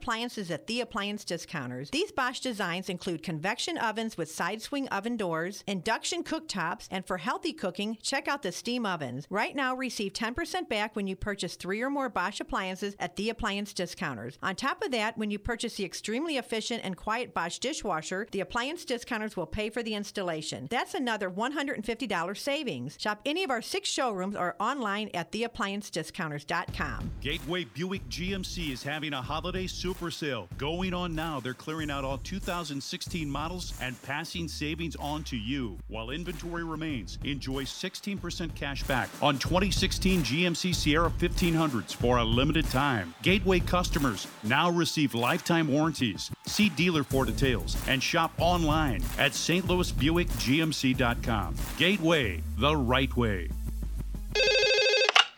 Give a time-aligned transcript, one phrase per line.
[0.00, 1.90] appliances at the appliance discounters.
[1.90, 7.18] These Bosch designs include convection ovens with side swing oven doors, induction cooktops, and for
[7.18, 9.26] healthy cooking, check out the steam ovens.
[9.28, 13.28] Right now, receive 10% back when you purchase three or more Bosch appliances at the
[13.28, 14.38] appliance discounters.
[14.42, 18.40] On top of that, when you purchase the extremely efficient and quiet Bosch dishwasher, the
[18.40, 20.66] appliance discounters will pay for the installation.
[20.70, 22.96] That's another $150 savings.
[22.98, 27.10] Shop any of our six showrooms or online at theappliancediscounters.com.
[27.20, 31.40] Gateway Buick GMC is having a holiday super sale going on now.
[31.40, 35.78] They're clearing out all 2016 models and passing savings on to you.
[35.88, 42.66] While inventory remains, enjoy 16% cash back on 2016 GMC Sierra 1500s for a limited
[42.66, 43.14] time.
[43.22, 46.30] Gateway customers now receive lifetime warranties.
[46.44, 51.54] See dealer for details and shop online at stlouisbuickgmc.com.
[51.78, 53.48] Gateway, the right way.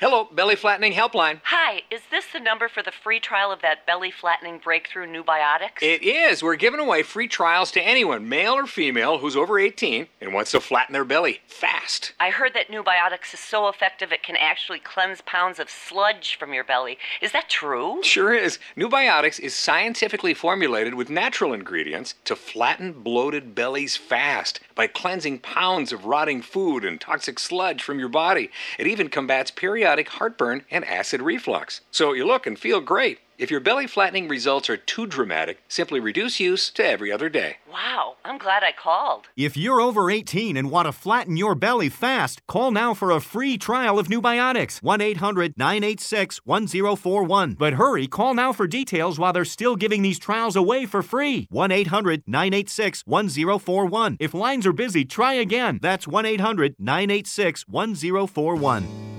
[0.02, 1.40] Hello, Belly Flattening Helpline.
[1.44, 5.22] Hi, is this the number for the free trial of that belly flattening breakthrough New
[5.22, 5.80] Biotics?
[5.80, 6.42] It is.
[6.42, 10.50] We're giving away free trials to anyone, male or female, who's over 18 and wants
[10.50, 12.14] to flatten their belly fast.
[12.18, 16.34] I heard that New Biotics is so effective it can actually cleanse pounds of sludge
[16.34, 16.98] from your belly.
[17.20, 18.02] Is that true?
[18.02, 18.58] Sure is.
[18.74, 25.38] New Biotics is scientifically formulated with natural ingredients to flatten bloated bellies fast by cleansing
[25.38, 28.50] pounds of rotting food and toxic sludge from your body.
[28.80, 31.80] It even combats periodic heartburn and acid reflux.
[31.90, 33.18] So you look and feel great.
[33.42, 37.56] If your belly flattening results are too dramatic, simply reduce use to every other day.
[37.72, 39.26] Wow, I'm glad I called.
[39.36, 43.20] If you're over 18 and want to flatten your belly fast, call now for a
[43.20, 44.80] free trial of New Biotics.
[44.80, 47.54] 1 800 986 1041.
[47.54, 51.48] But hurry, call now for details while they're still giving these trials away for free.
[51.50, 54.18] 1 800 986 1041.
[54.20, 55.80] If lines are busy, try again.
[55.82, 59.11] That's 1 800 986 1041.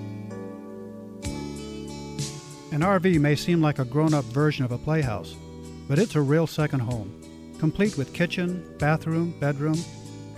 [2.74, 5.36] An RV may seem like a grown up version of a playhouse,
[5.88, 7.14] but it's a real second home,
[7.60, 9.78] complete with kitchen, bathroom, bedroom,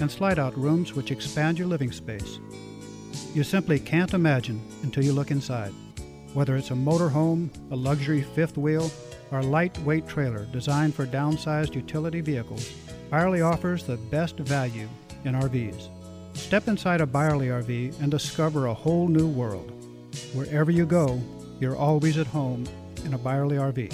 [0.02, 2.40] and slide out rooms which expand your living space.
[3.34, 5.72] You simply can't imagine until you look inside.
[6.34, 8.92] Whether it's a motorhome, a luxury fifth wheel,
[9.32, 12.70] or a lightweight trailer designed for downsized utility vehicles,
[13.10, 14.90] Byerly offers the best value
[15.24, 15.88] in RVs.
[16.34, 19.72] Step inside a Byerly RV and discover a whole new world.
[20.34, 21.22] Wherever you go,
[21.60, 22.66] you're always at home
[23.06, 23.94] in a Byerly RV.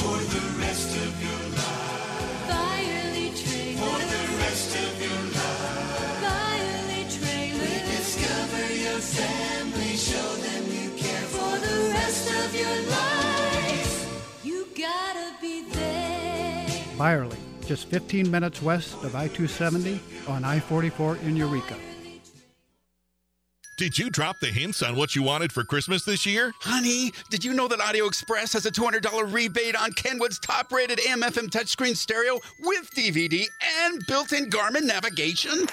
[0.00, 2.48] For the rest of your life.
[2.48, 3.80] Byerly Trailer.
[3.80, 6.20] For the rest of your life.
[6.22, 7.60] Byerly Trailer.
[7.60, 11.26] We discover your family, show them you care.
[11.28, 16.84] For the rest of your life, you gotta be there.
[16.98, 21.76] Byerly, just 15 minutes west of I 270 on I 44 in Eureka.
[23.76, 26.52] Did you drop the hints on what you wanted for Christmas this year?
[26.60, 31.00] Honey, did you know that Audio Express has a $200 rebate on Kenwood's top rated
[31.00, 33.46] AM FM touchscreen stereo with DVD
[33.82, 35.66] and built in Garmin navigation?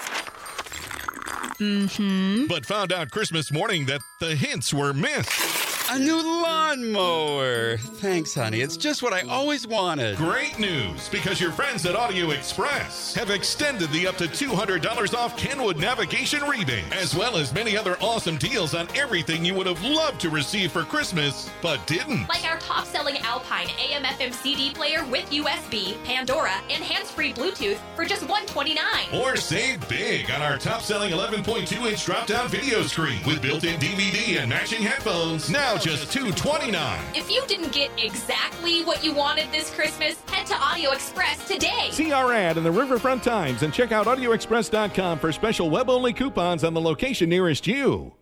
[1.60, 2.48] Mm-hmm.
[2.48, 5.71] But found out Christmas morning that the hints were missed.
[5.92, 7.76] A new lawnmower.
[7.76, 8.62] Thanks, honey.
[8.62, 10.16] It's just what I always wanted.
[10.16, 15.36] Great news, because your friends at Audio Express have extended the up to $200 off
[15.36, 19.84] Kenwood navigation rebate, as well as many other awesome deals on everything you would have
[19.84, 22.26] loved to receive for Christmas, but didn't.
[22.30, 27.34] Like our top selling Alpine AM FM CD player with USB, Pandora, and hands free
[27.34, 29.22] Bluetooth for just 129.
[29.22, 33.66] Or save big on our top selling 11.2 inch drop down video screen with built
[33.66, 35.50] in DVD and matching headphones.
[35.50, 37.00] Now just 229.
[37.16, 41.90] If you didn't get exactly what you wanted this Christmas, head to Audio Express today.
[41.92, 46.14] See our ad in the Riverfront Times and check out AudioExpress.com for special web only
[46.14, 48.14] coupons on the location nearest you.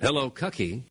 [0.00, 0.84] Hello, Cucky.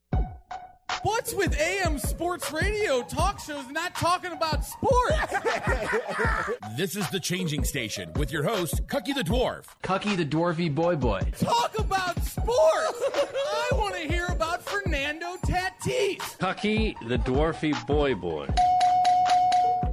[1.03, 5.17] What's with AM sports radio talk shows not talking about sports?
[6.77, 9.65] This is the Changing Station with your host, Cucky the Dwarf.
[9.83, 11.21] Cucky the Dwarfy Boy Boy.
[11.39, 13.01] Talk about sports!
[13.15, 16.17] I want to hear about Fernando Tatis.
[16.37, 18.47] Cucky the Dwarfy Boy Boy.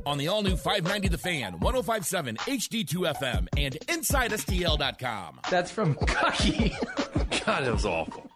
[0.04, 5.40] On the all new 590 The Fan, 1057 HD2 FM, and InsideSTL.com.
[5.50, 6.74] That's from Cucky.
[7.46, 8.30] God, that was awful.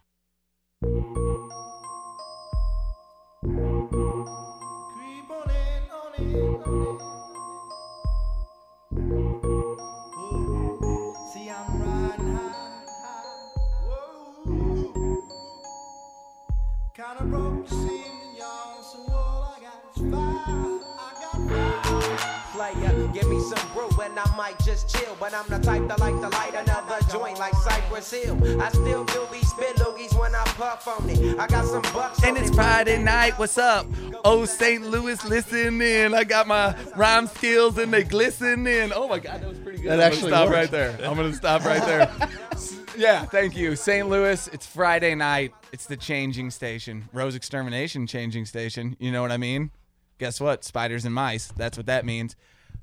[23.49, 25.17] Some brew and I might just chill.
[25.19, 28.61] But I'm the type that like to light another joint like Cypress Hill.
[28.63, 31.39] I still do be spit loogies when I puff on it.
[31.39, 32.55] I got some bucks And on it's it.
[32.55, 33.39] Friday night.
[33.39, 33.87] What's up?
[34.25, 34.83] Oh, St.
[34.85, 36.15] Louis, listen in.
[36.15, 38.93] I got my rhyme skills and they glisten in.
[38.95, 39.91] Oh my God, that was pretty good.
[39.93, 40.57] That I'm actually gonna stop worked.
[40.57, 41.09] right there.
[41.09, 42.29] I'm gonna stop right there.
[42.97, 44.09] yeah, thank you, St.
[44.09, 44.49] Louis.
[44.53, 45.53] It's Friday night.
[45.73, 48.97] It's the changing station, Rose Extermination changing station.
[48.99, 49.71] You know what I mean?
[50.19, 50.65] Guess what?
[50.65, 51.49] Spiders and mice.
[51.57, 52.35] That's what that means.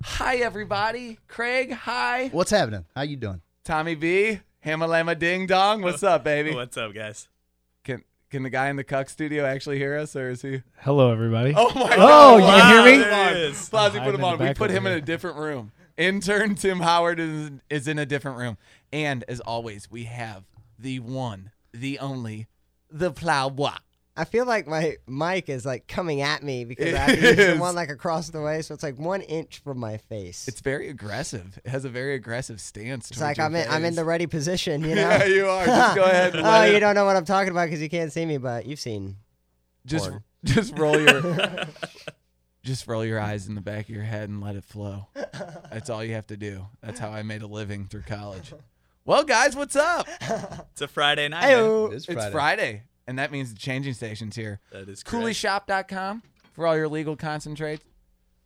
[0.04, 1.20] Hi, everybody.
[1.28, 1.72] Craig.
[1.72, 2.30] Hi.
[2.30, 2.86] What's happening?
[2.96, 3.42] How you doing?
[3.64, 4.40] Tommy B.
[4.66, 5.82] Hamalama Ding Dong.
[5.82, 6.52] What's up, baby?
[6.56, 7.28] What's up, guys?
[7.84, 10.62] Can can the guy in the cuck studio actually hear us, or is he?
[10.80, 11.54] Hello, everybody.
[11.56, 12.40] Oh my Oh, God!
[12.40, 13.04] you can hear me?
[13.04, 13.70] There it is.
[13.70, 14.40] Flossie I'm put him the on.
[14.40, 14.98] We back put over him in here.
[15.00, 15.72] a different room.
[15.98, 18.58] Intern Tim Howard is is in a different room,
[18.92, 20.44] and as always, we have
[20.78, 22.48] the one, the only,
[22.90, 23.72] the plowboy.
[24.18, 27.62] I feel like my mic is like coming at me because I It have the
[27.62, 30.48] one like across the way, so it's like one inch from my face.
[30.48, 31.60] It's very aggressive.
[31.66, 33.12] It has a very aggressive stance.
[33.12, 35.02] It's like your I'm in, I'm in the ready position, you know?
[35.02, 35.66] Yeah, you are.
[35.66, 37.90] Just go ahead and oh, you it- don't know what I'm talking about because you
[37.90, 39.18] can't see me, but you've seen.
[39.86, 40.24] Just porn.
[40.46, 41.66] just roll your
[42.64, 45.08] just roll your eyes in the back of your head and let it flow.
[45.72, 46.66] That's all you have to do.
[46.82, 48.54] That's how I made a living through college.
[49.04, 50.08] Well, guys, what's up?
[50.72, 51.42] It's a Friday night.
[51.52, 51.90] man.
[51.92, 52.84] It's Friday.
[53.08, 54.60] And that means the changing station's here.
[54.72, 55.26] That is correct.
[55.26, 56.24] CooleyShop.com
[56.54, 57.84] for all your legal concentrates.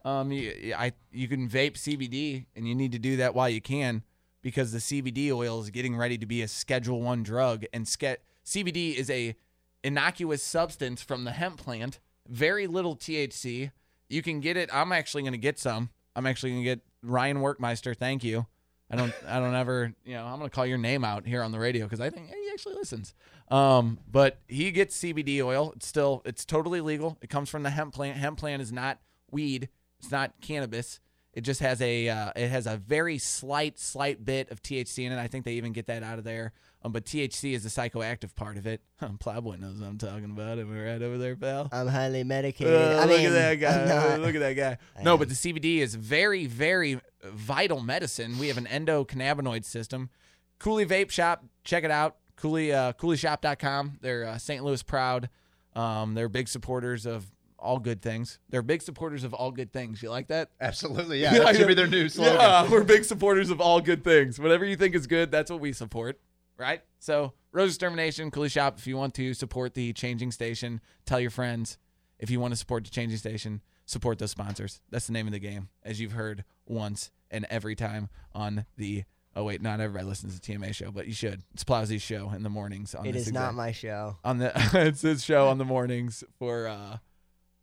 [0.06, 3.61] Um, you, I you can vape CBD, and you need to do that while you
[3.61, 4.03] can
[4.41, 8.19] because the CBD oil is getting ready to be a Schedule One drug, and ske-
[8.45, 9.35] CBD is a
[9.83, 12.00] innocuous substance from the hemp plant.
[12.27, 13.71] Very little THC.
[14.07, 14.69] You can get it.
[14.73, 15.89] I'm actually going to get some.
[16.15, 17.95] I'm actually going to get Ryan Workmeister.
[17.95, 18.47] Thank you.
[18.91, 19.13] I don't.
[19.27, 19.94] I don't ever.
[20.03, 22.27] You know, I'm to call your name out here on the radio because I think
[22.27, 23.13] he actually listens.
[23.50, 25.74] Um, but he gets CBD oil.
[25.75, 26.21] It's still.
[26.25, 27.18] It's totally legal.
[27.21, 28.18] It comes from the hemp plant.
[28.18, 29.00] Hemp plant is not
[29.31, 29.69] weed.
[30.00, 31.00] It's not cannabis.
[31.33, 32.09] It just has a.
[32.09, 35.19] Uh, it has a very slight, slight bit of THC in it.
[35.19, 36.53] I think they even get that out of there.
[36.81, 38.81] Um, but THC is the psychoactive part of it.
[39.20, 40.60] Plowboy knows what I'm talking about.
[40.60, 41.68] Am I right over there, pal?
[41.74, 42.74] I'm highly medicated.
[42.74, 43.86] Uh, I look mean, at that guy.
[43.86, 44.78] Not- Look at that guy.
[45.04, 48.38] No, but the CBD is very, very vital medicine.
[48.40, 50.10] We have an endocannabinoid system.
[50.58, 52.16] Cooley Vape Shop, check it out.
[52.38, 54.00] Cooley, uh, CooleyShop.com.
[54.02, 54.64] They're uh, St.
[54.64, 55.30] Louis proud.
[55.76, 57.26] Um, they're big supporters of
[57.58, 58.40] all good things.
[58.50, 60.02] They're big supporters of all good things.
[60.02, 60.50] You like that?
[60.62, 61.38] Absolutely, yeah.
[61.40, 62.36] That should be their new slogan.
[62.36, 64.40] Yeah, we're big supporters of all good things.
[64.40, 66.20] Whatever you think is good, that's what we support,
[66.59, 66.81] right?
[67.00, 71.31] So, Rose Extermination, Cooley Shop, if you want to support the changing station, tell your
[71.31, 71.77] friends.
[72.19, 74.81] If you want to support the changing station, support those sponsors.
[74.91, 79.06] That's the name of the game, as you've heard once and every time on the.
[79.35, 81.44] Oh wait, not everybody listens to TMA show, but you should.
[81.53, 82.94] It's Plowsy's show in the mornings.
[82.94, 84.17] On It this is not my show.
[84.23, 86.97] On the it's his show on the mornings for uh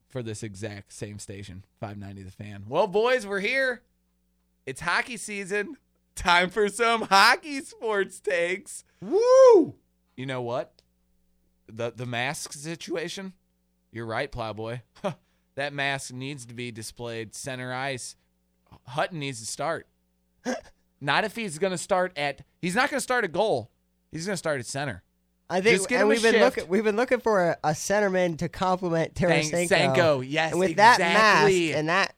[0.09, 2.65] for this exact same station, 590 The Fan.
[2.69, 3.83] Well, boys, we're here.
[4.65, 5.77] It's hockey season.
[6.17, 8.85] Time for some hockey sports takes.
[9.01, 9.75] Woo!
[10.17, 10.83] You know what?
[11.69, 13.35] The the mask situation.
[13.93, 14.81] You're right, Plowboy.
[15.55, 18.17] that mask needs to be displayed center ice.
[18.87, 19.87] Hutton needs to start.
[21.01, 22.43] not if he's going to start at.
[22.61, 23.71] He's not going to start at goal.
[24.11, 25.03] He's going to start at center.
[25.49, 26.57] I think, Just get and him we've been shift.
[26.57, 26.69] looking.
[26.71, 29.69] We've been looking for a, a centerman to complement Tarasenko.
[29.69, 32.15] Sanko, yes, and with that mask and that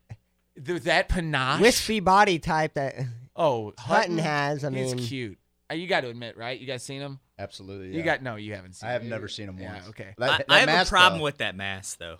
[0.65, 1.61] Th- that panache.
[1.61, 2.95] wispy body type that
[3.39, 5.39] Oh, Hutton has, I mean, he's cute.
[5.71, 6.59] Uh, you got to admit, right?
[6.59, 7.21] You guys seen him?
[7.39, 7.89] Absolutely.
[7.89, 8.05] You yeah.
[8.05, 8.37] got no.
[8.37, 8.87] You haven't seen.
[8.87, 8.91] Him.
[8.91, 9.09] I have him.
[9.11, 9.89] never seen him Yeah, once.
[9.91, 10.15] okay.
[10.19, 11.25] That- I, that I have mask, a problem though.
[11.25, 12.17] with that mask, though.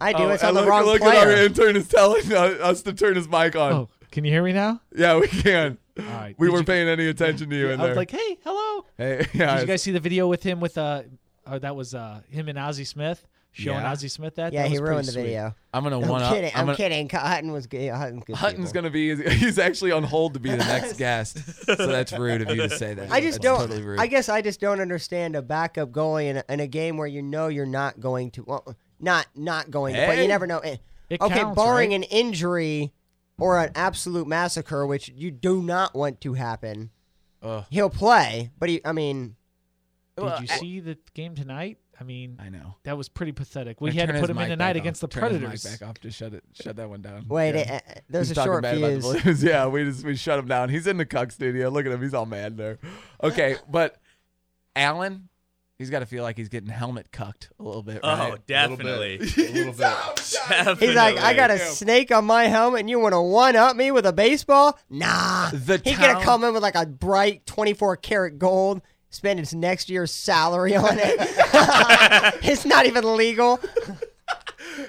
[0.00, 0.24] I do.
[0.24, 1.18] Oh, it's on and the look, wrong look player.
[1.18, 3.72] at our intern is telling uh, us to turn his mic on.
[3.72, 4.80] Oh, can you hear me now?
[4.94, 5.78] Yeah, we can.
[5.98, 6.34] All right.
[6.38, 7.88] We Did weren't you- paying any attention to you in I there.
[7.88, 8.84] was like, hey, hello.
[8.96, 9.54] Hey, yeah.
[9.54, 11.02] Did you guys see the video with him with uh,
[11.46, 13.90] uh that was uh him and Ozzie Smith showing Yeah.
[13.92, 14.52] Ozzie Smith that?
[14.52, 15.22] Yeah, That he was pretty ruined the sweet.
[15.22, 15.54] video.
[15.74, 16.32] I'm gonna I'm one up.
[16.34, 16.50] kidding.
[16.54, 17.08] I'm I'm, gonna- kidding.
[17.08, 17.90] Hutton was good.
[17.90, 18.36] Hutton's good.
[18.36, 18.82] Hutton's people.
[18.82, 19.14] gonna be.
[19.36, 21.38] He's actually on hold to be the next guest.
[21.64, 23.10] So that's rude of you to say that.
[23.10, 23.60] I just That's don't.
[23.68, 24.00] Totally rude.
[24.00, 27.06] I guess I just don't understand a backup goalie in a, in a game where
[27.08, 28.44] you know you're not going to.
[28.44, 30.22] Well, not not going, to, but Hey.
[30.22, 30.58] you never know.
[30.58, 30.76] Eh,
[31.10, 31.96] It okay, counts, barring right?
[31.96, 32.92] an injury
[33.38, 36.90] or an absolute massacre, which you do not want to happen,
[37.42, 37.64] Ugh.
[37.70, 38.50] he'll play.
[38.58, 39.36] But he, I mean,
[40.16, 41.78] Did Well, you I- see the game tonight?
[42.00, 42.76] I mean, I know.
[42.84, 43.80] that was pretty pathetic.
[43.80, 45.10] We Now had to put him in mic tonight against off.
[45.10, 45.64] the Turn his Predators.
[45.64, 46.00] mic back off.
[46.00, 46.44] Just shut it.
[46.54, 47.26] Shut that one down.
[47.28, 47.60] Wait, Yeah.
[47.60, 49.42] eh, eh, there's He's a short bad about the fuse.
[49.42, 50.68] Yeah, we just we shut him down.
[50.68, 51.68] He's in the Cuck studio.
[51.70, 52.00] Look at him.
[52.00, 52.78] He's all mad there.
[53.22, 53.96] Okay, but
[54.76, 55.28] Allen,
[55.76, 58.00] he's got to feel like he's getting helmet cucked a little bit.
[58.04, 59.16] Oh, definitely.
[59.16, 59.78] A little bit.
[60.48, 60.86] Definitely.
[60.86, 63.76] He's like, I got a snake on my helmet, and you want to one up
[63.76, 64.78] me with a baseball?
[64.88, 65.50] Nah.
[65.50, 69.88] The He's gonna come in with like a bright 24 karat gold, spend his next
[69.88, 71.16] year's salary on it.
[72.44, 73.60] it's not even legal.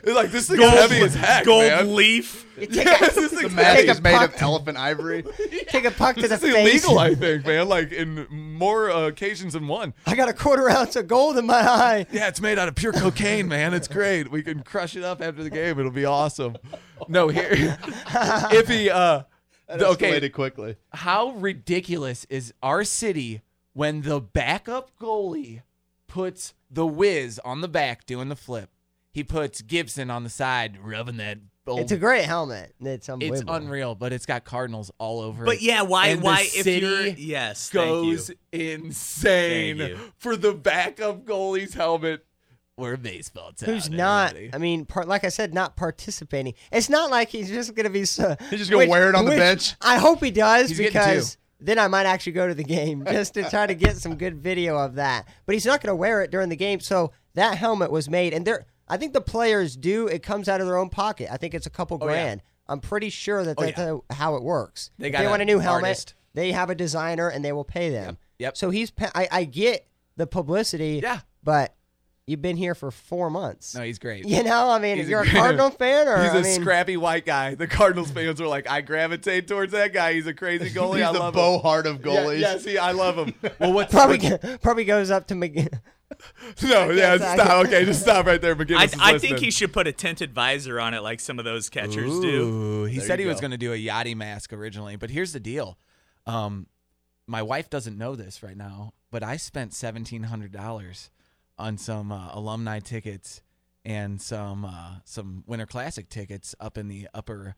[0.03, 1.95] It's like this thing's Gold- heavy as heck, gold man.
[1.95, 2.45] leaf.
[2.59, 4.77] You take Yes, a, this The thing's mat take a is made of puck- elephant
[4.77, 5.23] ivory.
[5.67, 6.83] take a puck to the This is face.
[6.85, 7.67] illegal, I think, man.
[7.67, 9.93] Like in more uh, occasions than one.
[10.05, 12.05] I got a quarter ounce of gold in my eye.
[12.11, 13.73] Yeah, it's made out of pure cocaine, man.
[13.73, 14.29] It's great.
[14.29, 15.79] We can crush it up after the game.
[15.79, 16.57] It'll be awesome.
[17.07, 19.23] No, here, if he, uh,
[19.67, 20.75] That okay, escalated quickly.
[20.93, 23.41] how ridiculous is our city
[23.79, 25.61] when the backup goalie
[26.05, 28.69] puts the whiz on the back doing the flip?
[29.09, 31.37] He puts Gibson on the side rubbing that.
[31.65, 32.73] Old, It's a great helmet.
[32.81, 35.45] It's It's unreal, but it's got Cardinals all over it.
[35.45, 36.07] But yeah, why?
[36.07, 36.47] And the why?
[36.51, 38.75] If you're yes, thank goes you.
[38.81, 39.99] insane Thank you.
[40.17, 42.25] for the backup goalie's helmet.
[42.75, 43.69] We're baseball town.
[43.69, 44.31] Who's not?
[44.31, 44.55] everybody.
[44.55, 46.55] I mean, part, like I said, not participating.
[46.71, 48.05] It's not like he's just going to be.
[48.05, 49.75] So, He's just gonna wear it on the bench?
[49.81, 51.41] I hope he does He's getting because two.
[51.59, 54.35] Then I might actually go to the game just to try to get some good
[54.37, 55.27] video of that.
[55.45, 56.79] But he's not going to wear it during the game.
[56.79, 58.65] So that helmet was made, and they're.
[58.87, 60.07] I think the players do.
[60.07, 61.29] It comes out of their own pocket.
[61.31, 62.11] I think it's a couple Oh, yeah.
[62.11, 62.41] grand.
[62.67, 64.89] I'm pretty sure that Oh, that's how- how it works.
[64.97, 65.83] They got they want a new helmet.
[65.85, 66.13] artist.
[66.33, 68.17] They have a designer, and they will pay them.
[68.39, 68.57] Yep.
[68.57, 68.91] So he's.
[69.13, 69.87] I, I get
[70.17, 71.01] the publicity.
[71.03, 71.19] Yeah.
[71.43, 71.75] But
[72.29, 73.73] you've been here for four months.
[73.75, 74.25] No, he's great.
[74.27, 76.61] You know, I mean, He's you're a great- Cardinal fan, or he's I a mean,
[76.61, 77.55] scrappy white guy.
[77.55, 80.13] The Cardinals fans were like, I gravitate towards that guy.
[80.13, 80.97] He's a crazy goalie.
[80.97, 81.61] He's I the love Bo him.
[81.61, 82.39] Hart of goalies.
[82.39, 83.33] Yeah, see, I love him.
[83.59, 85.79] Well, what probably what's- probably goes up to McGinn.
[86.63, 86.89] no?
[86.89, 87.65] Yeah, I stop.
[87.67, 88.55] Okay, just stop right there.
[88.55, 91.39] McGinnis I, is I think he should put a tinted visor on it, like some
[91.39, 92.85] of those catchers do.
[92.85, 95.33] He There said you he was going to do a Yadi mask originally, but here's
[95.33, 95.77] the deal.
[96.25, 96.67] Um,
[97.27, 101.11] my wife doesn't know this right now, but I spent seventeen hundred dollars
[101.59, 103.41] on some uh, alumni tickets
[103.85, 107.55] and some uh, some Winter Classic tickets up in the upper.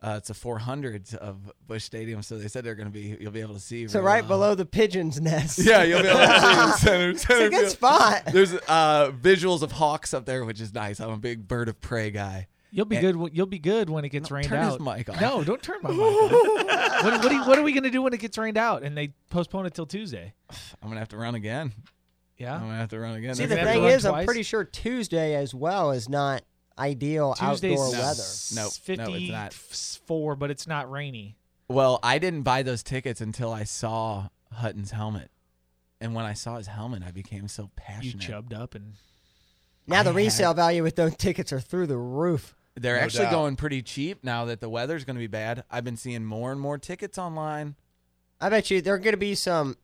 [0.00, 3.16] Uh, it's a 400 of Busch Stadium, so they said they're going to be.
[3.20, 3.88] You'll be able to see.
[3.88, 4.28] So right well.
[4.28, 5.58] below the pigeon's nest.
[5.64, 7.10] Yeah, you'll be able to see the center.
[7.10, 7.68] It's a good field.
[7.70, 8.22] spot.
[8.32, 11.00] There's uh, visuals of hawks up there, which is nice.
[11.00, 12.46] I'm a big bird of prey guy.
[12.70, 13.16] You'll be And- good.
[13.16, 14.80] when- You'll be good when it gets No, rained turn his out.
[14.80, 15.20] mic off.
[15.20, 16.30] No, don't turn my mic on.
[16.30, 19.14] what, what, are, what are we gonna do when it gets rained out and they
[19.30, 20.32] postpone it till Tuesday?
[20.80, 21.72] I'm gonna have to run again.
[22.38, 22.54] Yeah.
[22.54, 23.34] I'm gonna have to run again.
[23.34, 24.24] See, the gonna thing is, I'm twice?
[24.26, 26.42] pretty sure Tuesday as well is not
[26.78, 27.98] ideal Tuesday's outdoor No.
[28.00, 28.22] weather.
[28.54, 29.52] No, no, it's not.
[29.52, 31.36] fifty-four, but it's not rainy.
[31.68, 35.30] Well, I didn't buy those tickets until I saw Hutton's helmet,
[36.00, 38.20] and when I saw his helmet, I became so You passionate.
[38.22, 38.94] chubbed up and
[39.86, 42.54] Now the I resale had- value with those tickets are through the roof.
[42.76, 43.32] They're No actually doubt.
[43.32, 45.64] going pretty cheap now that the weather's going to be bad.
[45.68, 47.74] I've been seeing more and more tickets online.
[48.40, 49.76] I bet you there are going to be some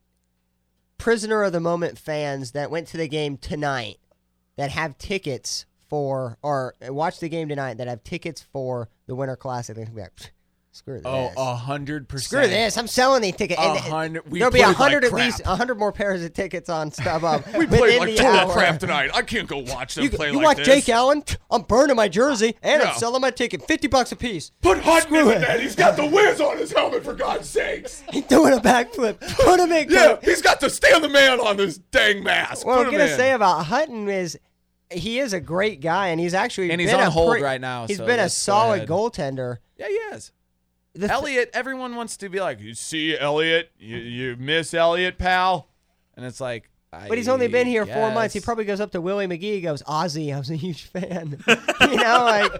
[1.04, 3.98] prisoner of the moment fans that went to the game tonight
[4.56, 9.36] that have tickets for or watch the game tonight that have tickets for the Winter
[9.36, 9.76] Classic.
[9.76, 10.30] They're like, "Pfft,
[10.74, 11.02] screw this.
[11.06, 12.24] Oh, a hundred percent.
[12.44, 12.76] Screw this!
[12.76, 13.60] I'm selling these tickets.
[13.60, 16.32] A hundred- There'll be a played like hundred at least, a hundred more pairs of
[16.32, 17.44] tickets on StubHub.
[17.58, 18.52] We played like the total hour.
[18.52, 19.10] crap tonight.
[19.14, 20.66] I can't go watch them You, play you like watch this.
[20.66, 21.22] Jake Allen?
[21.50, 22.82] I'm burning my jersey and.
[22.82, 23.62] I'm selling my ticket.
[23.66, 24.50] Fifty bucks a piece.
[24.62, 25.60] Put Hutton in that.
[25.60, 28.02] He's got the whiz on his helmet, for God's sakes.
[28.12, 29.20] He's doing a backflip.
[29.20, 29.90] Put him in.
[29.90, 32.66] Yeah, he's got the stand the man on this dang mask.
[32.66, 33.16] What Put I'm gonna in.
[33.16, 34.38] say about Hutton is
[34.90, 37.42] he is a great guy, and he's actually And he's been on a hold pre-
[37.42, 39.58] right now, He's so been a solid goaltender.
[39.78, 40.30] Yeah, he is.
[40.94, 45.18] The th- Elliott, everyone wants to be like, you see Elliott, you, you miss Elliott,
[45.18, 45.68] pal,
[46.16, 48.32] and it's like, But he's only been here four months.
[48.34, 49.60] He probably goes up to Willie McGee.
[49.60, 51.42] Goes, Ozzie, I was a huge fan.
[51.48, 52.52] you know, like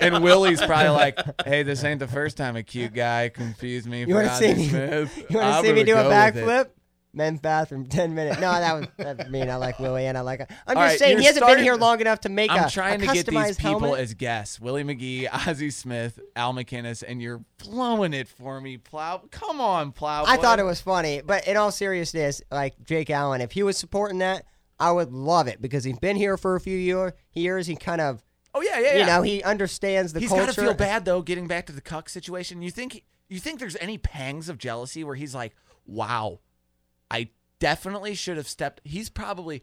[0.00, 4.04] and Willie's probably like, hey, this ain't the first time a cute guy confused me
[4.04, 4.64] you want to see me?
[4.66, 6.44] You want to see me do a go with it.
[6.44, 6.68] backflip?
[7.14, 8.40] Men's bathroom, ten minutes.
[8.40, 9.48] No, that was that mean.
[9.48, 10.40] I like Willie and I like.
[10.40, 12.58] I'm All just right, saying he hasn't starting- been here long enough to make up.
[12.58, 14.00] I'm a trying a to get these people helmet.
[14.00, 19.22] as guests: Willie McGee, Ozzie Smith, Al MacInnis, and you're blowing it for me, Plow.
[19.30, 20.24] Come on, Plow.
[20.26, 23.76] I thought it was funny, but in all seriousness, like Jake Allen, if he was
[23.78, 24.44] supporting that,
[24.78, 27.66] I would love it because he's been here for a few year, years.
[27.66, 28.22] He kind of,
[28.54, 28.98] Oh yeah, yeah, yeah.
[29.00, 30.46] you know, he understands the He's culture.
[30.46, 31.22] got to feel bad though.
[31.22, 35.02] Getting back to the cuck situation, you think you think there's any pangs of jealousy
[35.04, 35.54] where he's like,
[35.86, 36.40] "Wow,
[37.10, 39.62] I definitely should have stepped." He's probably,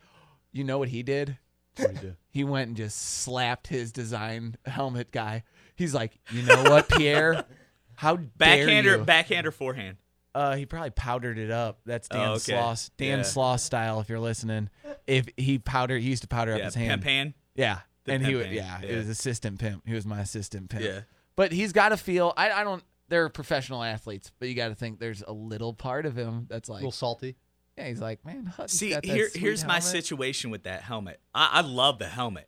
[0.51, 1.37] you know what he did?
[2.33, 5.43] He went and just slapped his design helmet guy.
[5.75, 7.43] He's like, you know what, Pierre?
[7.95, 9.03] How dare Backhander, you?
[9.03, 9.97] backhand or forehand?
[10.33, 11.79] Uh, he probably powdered it up.
[11.85, 12.53] That's Dan Oh, okay.
[12.53, 12.89] Sloss.
[12.95, 13.23] Dan Yeah.
[13.25, 13.99] Sloss style.
[13.99, 14.69] If you're listening,
[15.07, 16.89] if he powdered, he used to powder up his hand.
[16.89, 17.33] pimp hand?
[17.53, 18.87] Yeah, The and he, would- yeah, yeah.
[18.89, 19.85] it was assistant pimp.
[19.85, 20.85] He was my assistant pimp.
[20.85, 21.01] Yeah.
[21.35, 22.33] but he's got to feel.
[22.37, 22.83] I, I don't.
[23.11, 26.69] They're professional athletes, but you got to think there's a little part of him that's
[26.69, 27.35] like A like, little salty.
[27.77, 30.81] yeah, he's like, man, Hutton's See, got that here, sweet here's my situation with that
[30.81, 31.19] helmet.
[31.35, 32.47] I, I love the helmet,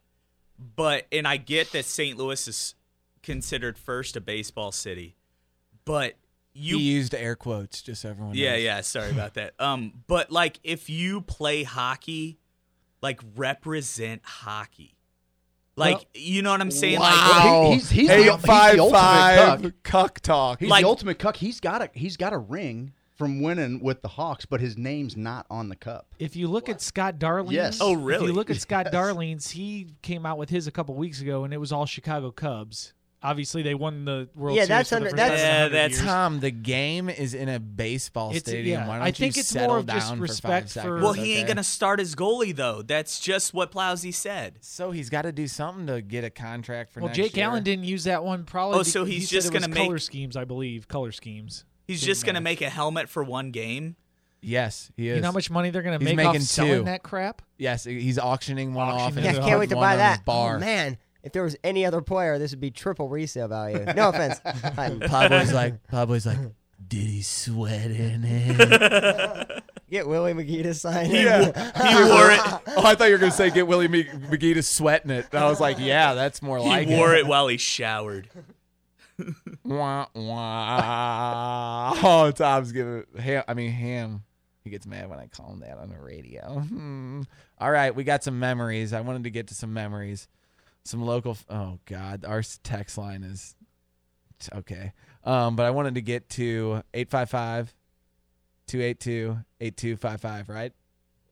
[0.58, 2.18] but and I get that St.
[2.18, 2.76] Louis is
[3.22, 5.18] considered first a baseball city,
[5.84, 6.14] but
[6.54, 8.36] you he used air quotes, just so everyone.
[8.36, 8.64] Yeah, knows.
[8.64, 8.82] yeah.
[8.82, 9.56] Sorry about that.
[9.60, 12.40] Um, but like if you play hockey,
[13.02, 14.96] like represent hockey.
[15.76, 17.00] Like, you know what I'm saying?
[17.00, 17.64] Wow.
[17.70, 19.74] Like, he's he's Hey, the, he's five, the ultimate five, cuck.
[19.84, 20.60] cuck talk.
[20.60, 21.36] He's Like- the ultimate cuck.
[21.38, 25.16] He's got a he's got a ring from winning with the Hawks, but his name's
[25.16, 26.08] not on the cup.
[26.20, 27.78] If you look at Scott Darling, Yes.
[27.80, 28.24] Oh, really?
[28.26, 28.92] If you look at Scott Yes.
[28.92, 32.32] Darling's, he came out with his a couple weeks ago, and it was all Chicago
[32.32, 32.94] Cubs.
[33.24, 35.68] Obviously, they won the World Yeah, Series that's for the under- first that's- time Yeah,
[35.70, 36.04] that's- years.
[36.04, 38.82] Tom, the game is in a baseball It's- stadium.
[38.82, 40.64] yeah, Why don't I you think it's settle more of just down for respect five
[40.64, 42.82] for- seconds, well, he ain't gonna start his goalie though.
[42.82, 44.58] That's just what Plowsy said.
[44.60, 47.46] So he's got to do something to get a contract for Well, next Jake year.
[47.46, 48.44] Allen didn't use that one.
[48.44, 48.80] Probably.
[48.80, 50.88] Oh, so be- he he's just gonna make color make- schemes, I believe.
[50.90, 51.64] Color schemes.
[51.88, 52.44] He's Didn't just gonna matter.
[52.44, 53.96] make a helmet for one game.
[54.42, 55.16] Yes, he is.
[55.16, 56.84] You know how much money they're gonna make making off selling two.
[56.84, 57.42] that crap?
[57.58, 59.02] Yes, he's auctioning one off.
[59.04, 60.26] Auctioning and Yeah, I can't wait to buy that.
[60.26, 60.58] Bar.
[60.58, 63.84] Oh man, if there was any other player, this would be triple resale value.
[63.96, 64.40] No offense.
[64.46, 66.38] Pablo's like, Pablo's like,
[66.88, 69.64] did he sweat in it?
[69.90, 71.24] Get Willie McGee to sign it.
[71.24, 72.40] yeah, He wore it.
[72.76, 75.28] Oh, I thought you were gonna say get Willie Me- McGee to sweat in it.
[75.32, 78.28] And I was like, yeah, that's more He like wore it while he showered.
[79.64, 81.94] Wah, wah.
[82.04, 83.44] Oh, Tom's giving ham.
[83.48, 84.24] I mean, ham.
[84.64, 86.60] He gets mad when I call him that on the radio.
[86.60, 87.22] Hmm.
[87.60, 88.94] All right, we got some memories.
[88.94, 90.28] I wanted to get to some memories.
[90.86, 91.38] Some local.
[91.50, 93.56] Oh God, our text line is
[94.54, 94.94] okay.
[95.24, 97.74] Um, but I wanted to get to 855
[98.68, 100.74] 282 8255, right?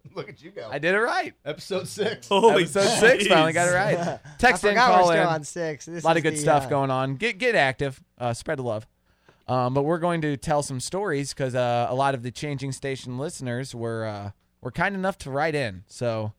[0.16, 0.68] Look at you go.
[0.72, 1.34] I did it right.
[1.46, 2.28] Episode six.
[2.30, 4.20] Holy Episode six, finally got it right.
[4.40, 5.28] Text I in, call we're still in.
[5.28, 5.86] on six.
[5.86, 7.16] This a lot is of good the, stuff uh, going on.
[7.16, 8.02] Get get active.
[8.18, 8.88] Uh, spread the love.
[9.48, 12.72] Um, but we're going to tell some stories because uh, a lot of the changing
[12.72, 14.32] station listeners were uh,
[14.62, 15.84] were kind enough to write in.
[15.88, 16.34] So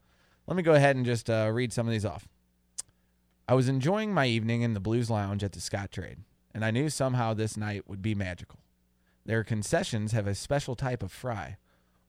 [0.47, 2.27] let me go ahead and just uh, read some of these off.
[3.47, 6.19] I was enjoying my evening in the Blues Lounge at the Scottrade,
[6.53, 8.59] and I knew somehow this night would be magical.
[9.25, 11.57] Their concessions have a special type of fry,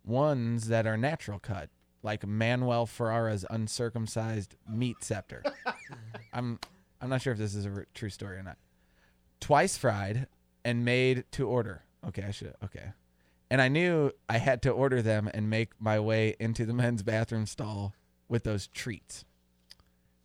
[0.05, 1.71] ones that are natural cut,
[2.03, 5.43] like Manuel Ferrara's uncircumcised meat scepter.
[6.33, 6.59] I'm
[7.01, 8.59] I'm not sure if this is a r- true story or not.
[9.41, 10.29] Twice fried
[10.65, 11.83] and made to order.
[12.07, 12.55] Okay, I should.
[12.63, 12.93] Okay.
[13.51, 17.03] And I knew I had to order them and make my way into the men's
[17.03, 17.95] bathroom stall
[18.29, 19.25] with those treats.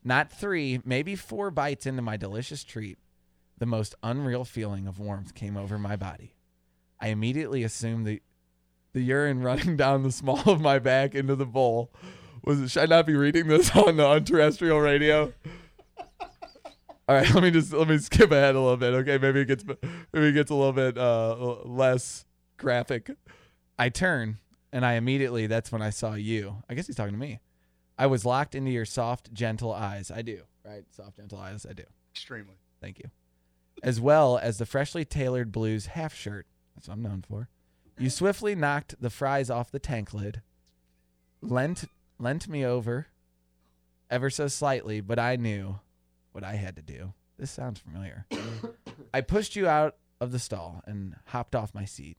[0.09, 2.97] Not three, maybe four bites into my delicious treat,
[3.59, 6.33] the most unreal feeling of warmth came over my body.
[6.99, 8.19] I immediately assumed the
[8.93, 11.93] the urine running down the small of my back into the bowl.
[12.43, 15.31] Was it, should I not be reading this on the on terrestrial radio?
[17.07, 18.95] All right, let me just let me skip ahead a little bit.
[18.95, 22.25] Okay, maybe it gets maybe it gets a little bit uh, less
[22.57, 23.11] graphic.
[23.77, 24.39] I turn
[24.73, 26.63] and I immediately that's when I saw you.
[26.67, 27.41] I guess he's talking to me.
[27.99, 30.09] I was locked into your soft, gentle eyes.
[30.09, 30.85] I do, right?
[30.89, 31.65] Soft, gentle eyes.
[31.69, 31.83] I do.
[32.13, 32.55] Extremely.
[32.81, 33.11] Thank you.
[33.83, 36.47] As well as the freshly tailored blues half shirt.
[36.75, 37.49] That's what I'm known for.
[37.97, 40.41] You swiftly knocked the fries off the tank lid,
[41.41, 41.83] lent
[42.17, 43.07] lent me over
[44.09, 45.81] ever so slightly, but I knew
[46.31, 47.13] what I had to do.
[47.37, 48.25] This sounds familiar.
[49.13, 52.17] I pushed you out of the stall and hopped off my seat.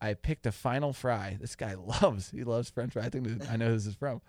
[0.00, 1.36] I picked a final fry.
[1.38, 3.04] This guy loves, he loves french fry.
[3.04, 4.22] I think this, I know who this is from.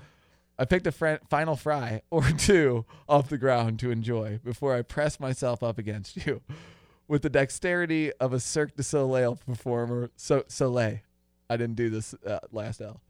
[0.58, 4.82] I picked a fr- final fry or two off the ground to enjoy before I
[4.82, 6.42] pressed myself up against you.
[7.08, 11.00] With the dexterity of a Cirque du Soleil performer, so Soleil,
[11.50, 13.02] I didn't do this uh, last L.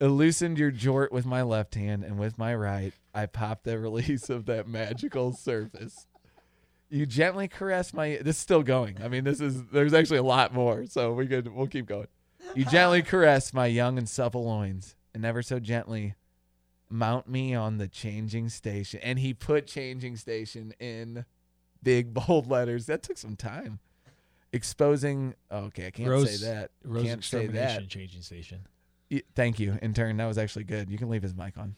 [0.00, 3.78] I loosened your jort with my left hand, and with my right, I popped the
[3.80, 6.06] release of that magical surface.
[6.90, 8.18] You gently caressed my.
[8.20, 8.98] This is still going.
[9.02, 9.64] I mean, this is.
[9.64, 11.48] There's actually a lot more, so we could.
[11.48, 12.08] We'll keep going.
[12.54, 16.14] You gently caressed my young and supple loins, and ever so gently,
[16.94, 19.00] mount me on the changing station.
[19.02, 21.24] And he put changing station in
[21.82, 22.86] big bold letters.
[22.86, 23.80] That took some time.
[24.52, 25.34] Exposing.
[25.50, 26.70] Okay, I can't Rose- say that.
[26.84, 27.88] Rose can't say that.
[27.88, 28.60] Changing Station.
[29.34, 30.16] Thank you, intern.
[30.16, 30.88] That was actually good.
[30.90, 31.74] You can leave his mic on.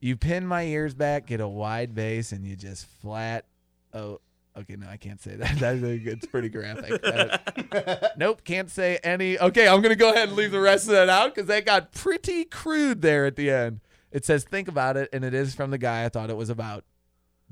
[0.00, 3.46] You pin my ears back, get a wide base, and you just flat.
[3.94, 4.20] Oh,
[4.56, 4.74] okay.
[4.76, 5.58] No, I can't say that.
[5.60, 7.00] That it's pretty graphic.
[7.02, 9.38] That- nope, can't say any.
[9.38, 11.92] Okay, I'm gonna go ahead and leave the rest of that out because that got
[11.92, 13.80] pretty crude there at the end.
[14.10, 16.48] It says think about it, and it is from the guy I thought it was
[16.50, 16.84] about,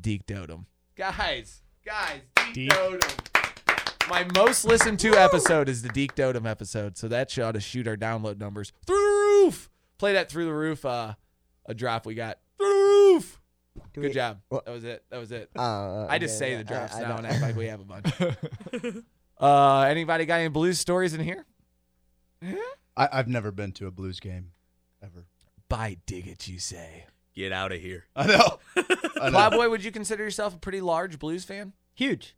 [0.00, 0.64] Deke Dotum.
[0.96, 2.20] Guys, guys,
[2.54, 4.08] Deke, Dotum.
[4.08, 7.60] My most listened to episode is the Deke Dotum episode, so that should ought to
[7.60, 9.68] shoot our download numbers through the roof.
[9.98, 10.84] Play that through the roof.
[10.84, 11.14] Uh,
[11.66, 12.74] a drop we got through the
[13.14, 13.40] roof.
[13.92, 14.40] Do Good we- job.
[14.50, 15.04] That was it.
[15.10, 15.50] That was it.
[15.56, 17.42] Oh, uh, I just okay, say yeah, the drops I- I now don't- and act
[17.42, 18.06] like we have a bunch.
[19.40, 21.44] uh, anybody got any blues stories in here?
[22.96, 24.52] I, I've never been to a Blues game,
[25.02, 25.26] ever.
[25.68, 27.06] By dig it, you say.
[27.34, 28.06] Get out of here.
[28.16, 28.58] I know.
[29.20, 29.30] I know.
[29.30, 31.72] Plowboy, would you consider yourself a pretty large blues fan?
[31.94, 32.34] Huge.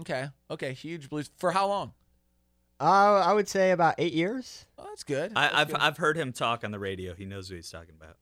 [0.00, 0.26] Okay.
[0.50, 0.72] Okay.
[0.72, 1.30] Huge blues.
[1.36, 1.92] For how long?
[2.78, 4.66] Uh, I would say about eight years.
[4.78, 5.32] Oh, that's good.
[5.34, 5.76] I, That's I've good.
[5.78, 7.14] I've heard him talk on the radio.
[7.14, 8.16] He knows what he's talking about.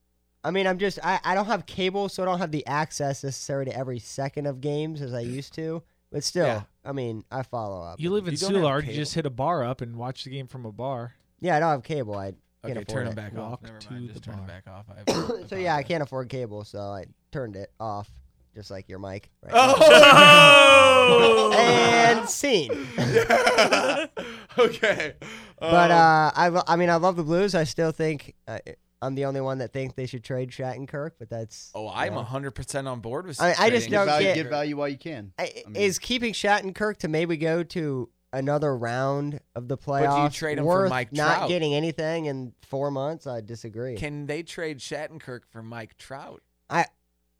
[0.44, 3.24] I mean, I'm just I, I don't have cable, so I don't have the access
[3.24, 5.82] necessary to every second of games as I used to.
[6.12, 6.62] But still, Yeah.
[6.84, 7.98] I mean, I follow up.
[7.98, 10.30] You live in You don't Soulard, you just hit a bar up and watch the
[10.30, 11.14] game from a bar.
[11.40, 12.14] Yeah, I don't have cable.
[12.14, 12.34] I
[12.66, 13.14] can't Okay, turn it.
[13.14, 13.62] them back off.
[13.62, 14.08] Never mind.
[14.08, 14.86] Just turn them back off.
[14.90, 18.10] I so yeah, I can't afford cable, so I turned it off,
[18.54, 19.30] just like your mic.
[19.42, 21.50] Right Oh!
[21.50, 21.58] now.
[22.20, 22.70] and scene.
[24.58, 25.14] okay.
[25.60, 27.54] But Um, uh, I, I mean, I love the Blues.
[27.54, 28.58] I still think uh,
[29.02, 31.70] I'm the only one that think they should trade Shattenkirk, but that's.
[31.74, 32.22] Oh, I'm you know.
[32.24, 33.40] hundred percent on board with.
[33.40, 35.32] I, I just don't value, get give value while you can.
[35.38, 40.32] I- is keeping Shattenkirk to maybe go to another round of the do you playoffs
[40.34, 43.26] trade him for worth Mike not getting anything in four months?
[43.26, 43.96] I disagree.
[43.96, 46.42] Can they trade Shattenkirk for Mike Trout?
[46.68, 46.86] I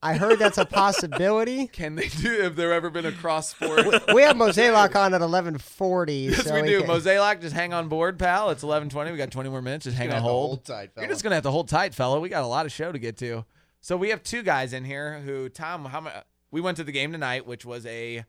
[0.02, 1.66] I heard that's a possibility.
[1.72, 2.42] Can they do?
[2.42, 4.12] Have there ever been a cross sport?
[4.14, 6.30] we have Mosaic on at 11:40.
[6.30, 6.80] Yes, so we do.
[6.80, 8.50] can- Mosaic, just hang on board, pal.
[8.50, 9.11] It's eleven twenty.
[9.12, 9.85] We got twenty more minutes.
[9.85, 10.48] Just hang on hold.
[10.48, 12.20] hold tight, You're just gonna have to hold tight, fella.
[12.20, 13.44] We got a lot of show to get to.
[13.80, 15.87] So we have two guys in here who Tom.
[15.87, 16.14] How much?
[16.50, 18.24] We went to the game tonight, which was a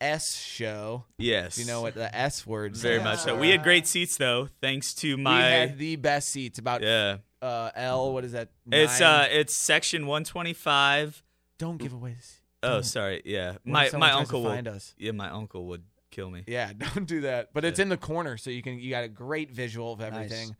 [0.00, 1.04] S show.
[1.18, 1.58] Yes.
[1.58, 2.72] You know what the S word?
[2.74, 2.82] Is.
[2.82, 3.36] Very stands much so.
[3.38, 6.58] We had great seats though, thanks to We my had the best seats.
[6.58, 7.16] About yeah.
[7.42, 8.12] uh, L.
[8.12, 8.50] What is that?
[8.70, 9.24] It's Nine?
[9.24, 11.22] uh it's section 125.
[11.58, 12.14] Don't give away.
[12.14, 12.82] this- Oh, don't.
[12.84, 13.22] sorry.
[13.24, 13.52] Yeah.
[13.64, 14.94] When My my uncle will find us.
[14.98, 16.42] Yeah, my uncle would kill me.
[16.46, 17.50] Yeah, don't do that.
[17.54, 20.56] But it's in the corner, so you can you got a great visual of everything.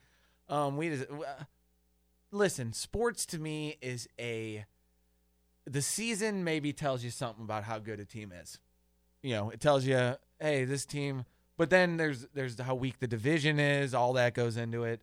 [0.48, 1.44] Um, we just, uh,
[2.30, 2.72] listen.
[2.72, 4.64] Sports to me is a
[5.66, 8.58] the season maybe tells you something about how good a team is.
[9.22, 11.24] You know, it tells you, hey, this team.
[11.56, 13.94] But then there's there's how weak the division is.
[13.94, 15.00] All that goes into it,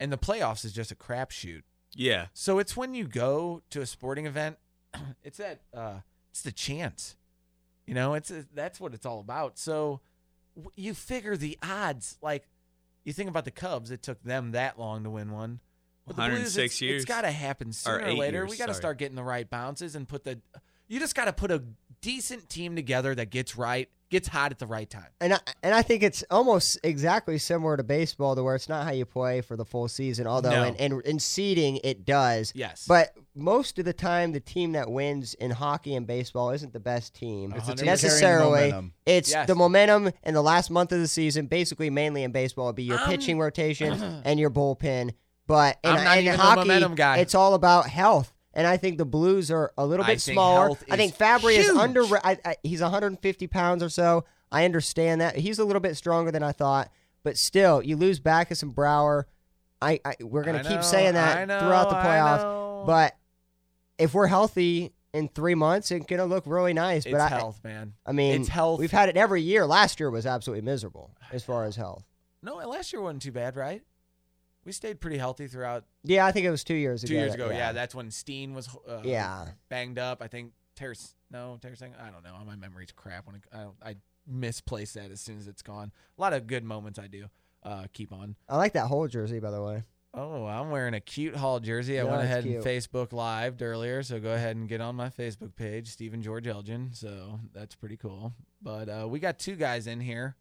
[0.00, 1.62] and the playoffs is just a crapshoot.
[1.94, 2.26] Yeah.
[2.32, 4.56] So it's when you go to a sporting event,
[5.22, 7.16] it's that uh, it's the chance.
[7.86, 9.58] You know, it's that's what it's all about.
[9.58, 10.00] So
[10.56, 12.16] w- you figure the odds.
[12.22, 12.48] Like
[13.04, 15.60] you think about the Cubs, it took them that long to win one.
[16.06, 17.02] But the Blues, 106 it's, years.
[17.02, 18.38] It's got to happen sooner or, eight later.
[18.38, 20.40] years, we got to start getting the right bounces and put the.
[20.86, 21.62] You just got to put a
[22.04, 25.08] decent team together that gets right, gets hot at the right time.
[25.20, 28.84] And I, and I think it's almost exactly similar to baseball, to where it's not
[28.84, 30.26] how you play for the full season.
[30.26, 30.64] Although No.
[30.64, 32.52] in, in in seeding it does.
[32.54, 32.84] Yes.
[32.86, 36.78] But most of the time, the team that wins in hockey and baseball isn't the
[36.80, 38.60] best team It's the team necessarily.
[38.70, 38.92] momentum.
[39.06, 39.46] It's Yes.
[39.48, 41.46] the momentum in the last month of the season.
[41.46, 43.92] Basically, mainly in baseball, would be your Um, pitching rotation
[44.24, 45.12] and your bullpen.
[45.46, 47.16] But in, I'm not in even a hockey, momentum guy.
[47.18, 48.32] it's all about health.
[48.54, 50.66] And I think the Blues are a little bit think smaller.
[50.66, 52.04] health I think Fabbri is under.
[52.24, 54.24] I, I, he's 150 pounds or so.
[54.50, 56.90] I understand that he's a little bit stronger than I thought,
[57.24, 59.26] but still, you lose Backes and Brouwer.
[59.82, 62.86] I, I we're gonna I keep know, saying that know, throughout the playoffs.
[62.86, 63.16] But
[63.98, 67.04] if we're healthy in three months, it's gonna look really nice.
[67.04, 67.94] It's but I, health, man.
[68.06, 68.78] I mean, It's health.
[68.78, 69.66] We've had it every year.
[69.66, 72.04] Last year was absolutely miserable as far as health.
[72.42, 73.82] No, last year wasn't too bad, right?
[74.64, 77.08] We stayed pretty healthy throughout Yeah, I think it was two years ago.
[77.08, 77.50] two years ago.
[77.50, 77.72] Yeah.
[77.72, 79.46] that's when Steen was uh, Yeah.
[79.68, 80.22] banged up.
[80.22, 81.14] I think Terrace.
[81.30, 81.82] No, Terrace.
[81.82, 82.34] I don't know.
[82.46, 83.26] My memory's crap.
[83.26, 83.96] When it, I, I
[84.26, 85.92] misplace that as soon as it's gone.
[86.16, 87.26] A lot of good moments I do
[87.62, 88.36] uh, keep on.
[88.48, 89.82] I like that whole jersey, by the way.
[90.16, 91.98] Oh, I'm wearing a cute Hall jersey.
[91.98, 92.56] I Yeah, went ahead cute.
[92.56, 96.46] and Facebook lived earlier, so go ahead and get on my Facebook page, Stephen George
[96.46, 96.90] Elgin.
[96.92, 98.32] So that's pretty cool.
[98.62, 100.36] But uh, we got two guys in here.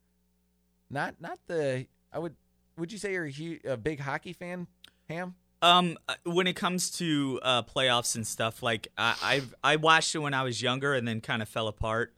[0.91, 1.87] Not not the.
[2.11, 2.35] I would.
[2.77, 4.67] Would you say you're a, hu a big hockey fan,
[5.09, 5.35] Ham?
[5.61, 10.13] Um, uh, when it comes to uh, playoffs and stuff, like I I've, I watched
[10.15, 12.13] it when I was younger, and then kind of fell apart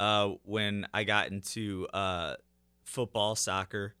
[0.00, 2.36] uh, when I got into uh,
[2.84, 3.94] football, soccer.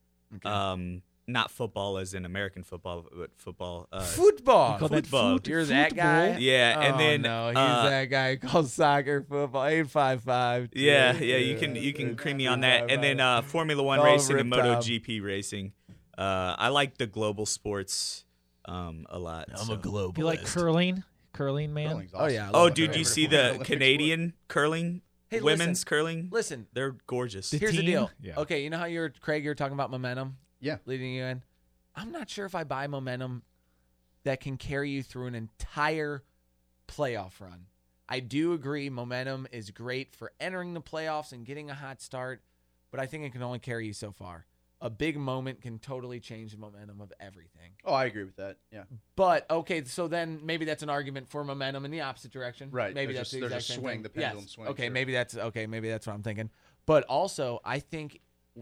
[0.44, 3.88] Um, not football as in American football, but football.
[3.92, 4.78] Uh, Football.
[4.80, 5.32] You football.
[5.34, 6.36] foot- You're that guy.
[6.38, 9.66] Yeah, and Oh, then no, he's uh, that guy who calls soccer football.
[9.66, 10.68] Eight five five.
[10.72, 14.00] Yeah, yeah, you can you can cream me on that, and then uh, Formula One
[14.00, 14.80] racing and Rip Tom.
[14.80, 15.72] MotoGP racing.
[16.16, 18.24] Uh, I like the global sports
[18.64, 19.48] um, a lot.
[19.50, 19.74] I'm so.
[19.74, 20.18] A globalist.
[20.18, 21.04] You like curling?
[21.32, 21.90] Curling, man?
[21.90, 22.50] Curling's Oh yeah.
[22.54, 22.98] Oh, dude, curling.
[22.98, 25.86] you see the Canadian curling, Hey, women's listen.
[25.86, 26.28] curling?
[26.32, 27.50] Listen, They're gorgeous.
[27.50, 28.10] The Here's the deal.
[28.22, 28.38] Yeah.
[28.38, 30.38] Okay, you know how you're Craig, you're talking about momentum?
[30.60, 30.78] Yeah.
[30.86, 31.42] Leading you in.
[31.94, 33.42] I'm not sure if I buy momentum
[34.24, 36.22] that can carry you through an entire
[36.88, 37.66] playoff run.
[38.08, 42.42] I do agree momentum is great for entering the playoffs and getting a hot start,
[42.90, 44.46] but I think it can only carry you so far.
[44.82, 47.72] A big moment can totally change the momentum of everything.
[47.84, 48.58] Oh, I agree with that.
[48.70, 48.82] Yeah.
[49.16, 52.70] But okay, so then maybe that's an argument for momentum in the opposite direction.
[52.70, 54.02] Right, Maybe there's that's a- the there's a exact same swing, thing.
[54.02, 54.50] the pendulum Yes.
[54.52, 54.92] swings, Okay, sure.
[54.92, 55.66] maybe that's okay.
[55.66, 56.50] Maybe that's what I'm thinking.
[56.84, 58.20] But also, I think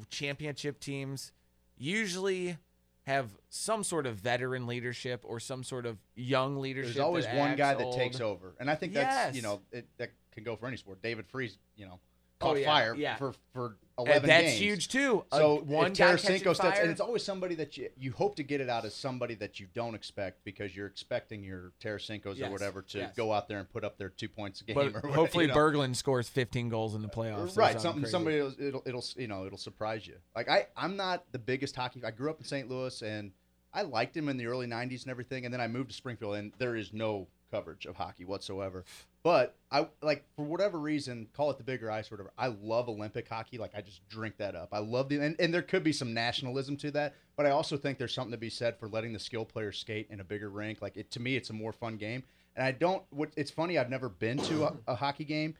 [0.09, 1.33] championship teams
[1.77, 2.59] usually
[3.07, 6.95] have some sort of veteran leadership or some sort of young leadership.
[6.95, 9.87] There's always one guy acts that takes over, and I think that's you know it,
[9.99, 11.03] that can go for any sport.
[11.03, 11.99] David Freese, you know,
[12.41, 13.17] caught Oh, yeah, fire yeah.
[13.17, 14.59] for for And 11 that's games.
[14.59, 15.25] huge, too.
[15.31, 18.11] Uh, So one if Tarasenko catching steps, fire- and it's always somebody that you you
[18.11, 21.73] hope to get it out of somebody that you don't expect because you're expecting your
[21.81, 23.15] Tarasenkos Yes, or whatever to yes.
[23.17, 24.75] go out there and put up their two points a game.
[24.75, 25.57] But or whatever, hopefully you know.
[25.57, 27.57] Berglund scores 15 goals in the playoffs.
[27.57, 28.11] or right something crazy.
[28.13, 31.77] somebody it'll, it'll it'll you know it'll surprise you like i i'm not the biggest
[31.77, 33.31] hockey i grew up in st louis and
[33.73, 36.35] i liked him in the early 90s and everything and then i moved to springfield
[36.35, 38.85] and there is no coverage of hockey whatsoever
[39.23, 42.89] but i like for whatever reason call it the bigger ice or whatever i love
[42.89, 45.85] olympic hockey like i just drink that up i love the and, and there could
[45.85, 48.89] be some nationalism to that but i also think there's something to be said for
[48.89, 51.53] letting the skill players skate in a bigger rink like it to me it's a
[51.53, 52.25] more fun game
[52.57, 55.55] and i don't what it's funny i've never been to a, a hockey game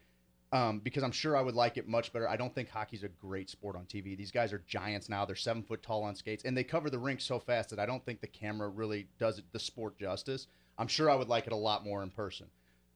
[0.51, 2.29] um, because I'm sure I would like it much better.
[2.29, 4.15] I don't think hockey's a great sport on TV.
[4.15, 5.25] These guys are giants now.
[5.25, 7.85] They're seven foot tall on skates, and they cover the rink so fast that I
[7.85, 10.47] don't think the camera really does the sport justice.
[10.77, 12.47] I'm sure I would like it a lot more in person.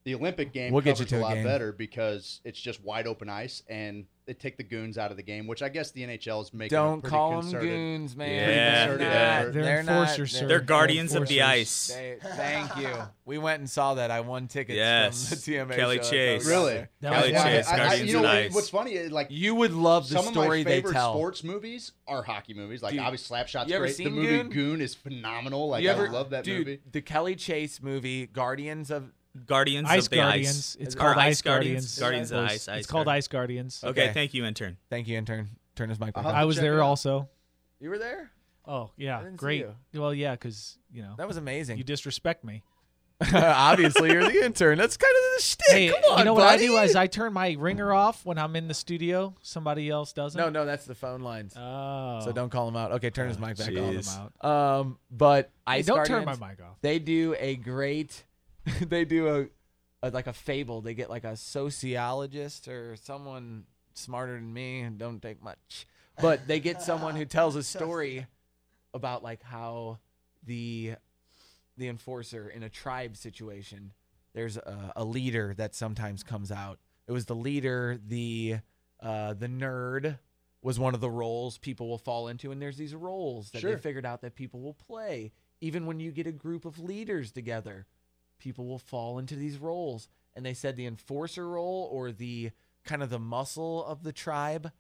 [0.06, 1.44] The Olympic game We'll get you to a a lot game.
[1.44, 5.24] better because it's just wide open ice, and they take the goons out of the
[5.24, 6.78] game, which I guess the NHL is making.
[6.78, 8.30] a Don't pretty call 'em concerted- goons, man.
[8.30, 8.88] Yeah.
[8.88, 10.48] They're not- They're They're not- enforcers, they're- sir.
[10.48, 11.88] They're guardians of the ice.
[11.88, 12.90] They- thank you.
[13.26, 14.10] We went and saw that.
[14.10, 15.30] I won tickets Yes.
[15.30, 16.04] from the TMA Kelly show.
[16.10, 16.46] Chase.
[16.46, 16.74] Really?
[17.02, 18.54] That Kelly was Chase, I- I- Guardians you know of the Ice.
[18.54, 21.14] what's funny is like You would love the some of story my they favorite tell.
[21.14, 22.82] sports movies are hockey movies.
[22.82, 23.98] Like Dude, obviously Slapshot's you ever great.
[23.98, 24.50] the movie Goon?
[24.50, 25.70] Goon is phenomenal.
[25.70, 26.80] Like you ever, I love that dude, movie.
[26.92, 29.12] The Kelly Chase movie, Guardians of
[29.46, 30.48] Guardians Ice of the Guardians.
[30.50, 30.78] Ice.
[30.80, 32.00] It's called Ice Ice Guardians.
[32.00, 32.68] Guardians of the Ice.
[32.68, 33.24] Ice It's called Guardians.
[33.26, 33.84] Ice Guardians.
[33.84, 34.14] Okay, Okay.
[34.14, 34.78] thank you, intern.
[34.90, 35.50] Thank you, intern.
[35.76, 36.36] Turn his mic back I'll on.
[36.36, 36.88] I was there out.
[36.88, 37.30] also.
[37.80, 38.32] You were there?
[38.66, 39.60] Oh yeah, I didn't see great.
[39.94, 40.02] you.
[40.02, 41.78] Well, yeah, because you know That was amazing.
[41.78, 42.64] you disrespect me.
[43.34, 44.78] Obviously, you're the intern.
[44.78, 45.68] That's kind of the shtick.
[45.76, 48.38] Hey, Come on, you know what I do is I turn my ringer off when
[48.38, 49.36] I'm in the studio.
[49.42, 50.40] Somebody else doesn't.
[50.40, 51.54] No, no, that's the phone lines.
[51.58, 52.94] Oh, So don't call him out.
[52.94, 54.34] Okay, turn his mic back Call them out.
[54.42, 54.80] on.
[54.80, 56.78] Um, but Hey, Ice don't turn my mic off.
[56.82, 58.24] They do a great.
[58.82, 59.28] they do
[60.02, 60.82] a, a like a fable.
[60.82, 65.88] They get like a sociologist or someone smarter than me and don't take much,
[66.22, 68.26] but they get someone who tells a story
[68.94, 70.00] about like how
[70.46, 70.96] the
[71.78, 73.94] the enforcer in a tribe situation
[74.34, 76.80] there's a, a leader that sometimes comes out.
[77.08, 78.58] It was the leader the
[79.02, 80.20] uh the nerd
[80.62, 82.52] was one of the roles people will fall into.
[82.52, 83.76] And there's these roles that Sure.
[83.76, 87.32] they figured out that people will play even when you get a group of leaders
[87.32, 87.86] together
[88.40, 92.52] people will fall into these roles and they said the enforcer role or the
[92.86, 94.72] kind of the muscle of the tribe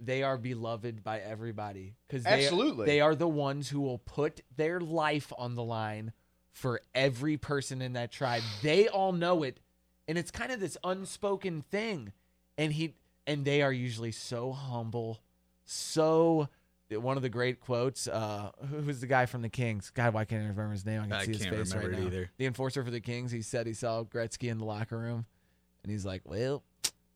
[0.00, 2.86] they are beloved by everybody because they, Absolutely.
[2.86, 6.12] they are the ones who will put their life on the line
[6.50, 8.42] for every person in that tribe.
[8.62, 9.60] They all know it,
[10.06, 12.12] and it's kind of this unspoken thing.
[12.56, 12.94] And he
[13.26, 15.20] and they are usually so humble,
[15.64, 16.48] so.
[16.90, 18.08] One of the great quotes.
[18.08, 19.90] Uh, who's the guy from the Kings?
[19.90, 21.00] God, why can't I remember his name?
[21.02, 21.98] I can I see his face right now.
[21.98, 22.30] either.
[22.38, 23.30] The enforcer for the Kings.
[23.30, 25.26] He said he saw Gretzky in the locker room,
[25.82, 26.62] and he's like, "Well,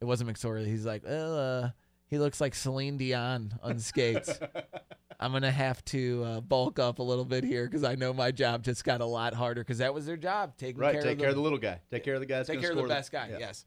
[0.01, 1.71] it wasn't McSorley." He's like, "Well, uh,
[2.09, 4.39] he looks like Celine Dion on skates."
[5.21, 8.33] I'm gonna have to uh, bulk up a little bit here because I know my
[8.33, 11.13] job just got a lot harder because that was their job, taking Right, care, take
[11.13, 11.81] of, care the, of the little guy.
[11.93, 13.29] Take care of the guys, take care of the best guy.
[13.31, 13.39] yeah.
[13.39, 13.65] Yes.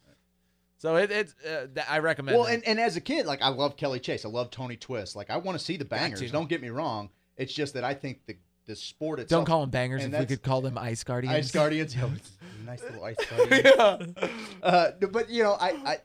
[0.78, 2.38] So it, it's uh, th- I recommend.
[2.38, 2.56] Well, that.
[2.56, 4.26] and, and as a kid, like I love Kelly Chase.
[4.26, 5.16] I love Tony Twist.
[5.16, 6.20] Like I want to see the bangers.
[6.20, 6.30] to.
[6.30, 7.10] Don't get me wrong.
[7.38, 9.42] It's just that I think the the sport itself.
[9.42, 10.04] don't call them bangers.
[10.04, 11.36] If we could call them ice guardians.
[11.36, 11.96] Ice Guardians.
[11.96, 12.32] Yeah, it's
[12.66, 14.16] nice little Ice Guardians.
[14.64, 15.98] uh, but you know, I, I,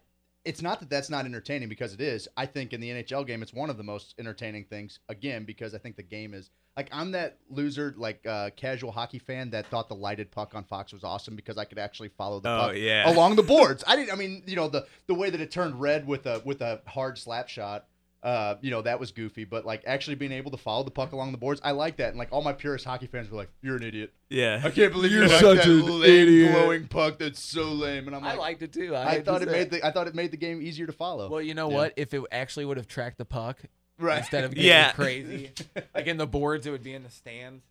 [0.44, 2.28] it's not that that's not entertaining because it is.
[2.37, 4.98] I think in the NHL game, it's one of the most entertaining things.
[5.09, 9.18] Again, because I think the game is like I'm that loser, like uh, casual hockey
[9.18, 12.40] fan that thought the lighted puck on Fox was awesome because I could actually follow
[12.40, 13.11] the Oh, puck yeah.
[13.12, 13.83] along the boards.
[13.87, 14.12] I didn't.
[14.12, 16.80] I mean, you know, the the way that it turned red with a with a
[16.87, 17.87] hard slap shot.
[18.22, 21.12] Uh, you know that was goofy, but like actually being able to follow the puck
[21.12, 22.11] along the boards, I like that.
[22.11, 24.61] And like all my purist hockey fans were like, "You're an idiot." Yeah.
[24.62, 26.52] I can't believe You're you like such that an lame idiot.
[26.52, 27.18] glowing puck.
[27.18, 28.06] That's so lame.
[28.09, 28.94] And I'm like, I liked it too.
[28.94, 30.85] I, I, thought to it say made the I thought it made the game easier
[30.87, 31.30] to follow.
[31.30, 31.76] Well, you know Yeah.
[31.76, 31.94] what?
[31.96, 33.59] If it actually would have tracked the puck
[34.00, 34.18] Right.
[34.18, 34.92] instead of getting Yeah.
[34.92, 35.50] crazy,
[35.94, 37.62] like in the boards, it would be in the stands.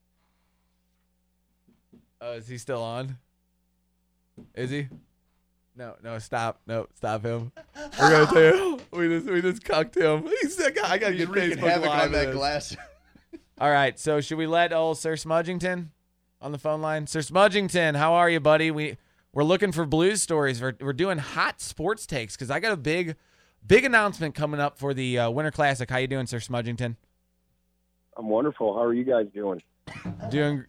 [2.22, 3.18] Oh, is he still on?
[4.56, 4.88] Is he?
[5.76, 7.52] No, no, stop, no, stop him.
[8.00, 10.24] We're gonna we just we just cucked him.
[10.42, 10.92] He's that guy.
[10.92, 12.76] I gotta get Facebook havoc Live on that glass.
[13.60, 15.88] All right, so should we let old Sir Smudgington
[16.42, 17.08] on the phone line?
[17.08, 18.72] Sir Smudgington, how are you, buddy?
[18.72, 18.98] We
[19.32, 20.62] we're looking for blues stories.
[20.62, 23.16] We're we're doing hot sports takes because I got a big
[23.66, 25.90] big announcement coming up for the uh, Winter Classic.
[25.90, 26.96] How you doing, Sir Smudgington?
[28.18, 28.74] I'm wonderful.
[28.74, 29.62] How are you guys doing?
[30.30, 30.66] Doing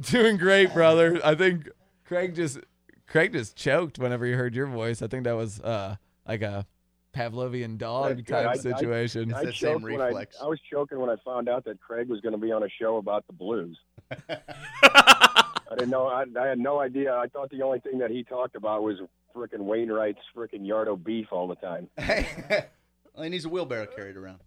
[0.00, 1.20] doing great, brother.
[1.24, 1.68] I think
[2.04, 2.58] Craig just
[3.06, 5.02] Craig just choked whenever he heard your voice.
[5.02, 6.66] I think that was uh like a
[7.14, 8.32] Pavlovian dog That's good.
[8.32, 9.34] type I- I- situation.
[9.34, 10.08] I, choked when I,
[10.40, 12.68] I was choking when I found out that Craig was going to be on a
[12.80, 13.78] show about the blues.
[14.28, 15.44] I
[15.76, 16.06] didn't know.
[16.06, 17.14] I, I had no idea.
[17.14, 18.98] I thought the only thing that he talked about was
[19.34, 21.88] frickin' Wainwright's frickin' Yardo beef all the time.
[23.12, 24.38] Well, he needs a wheelbarrow carried around.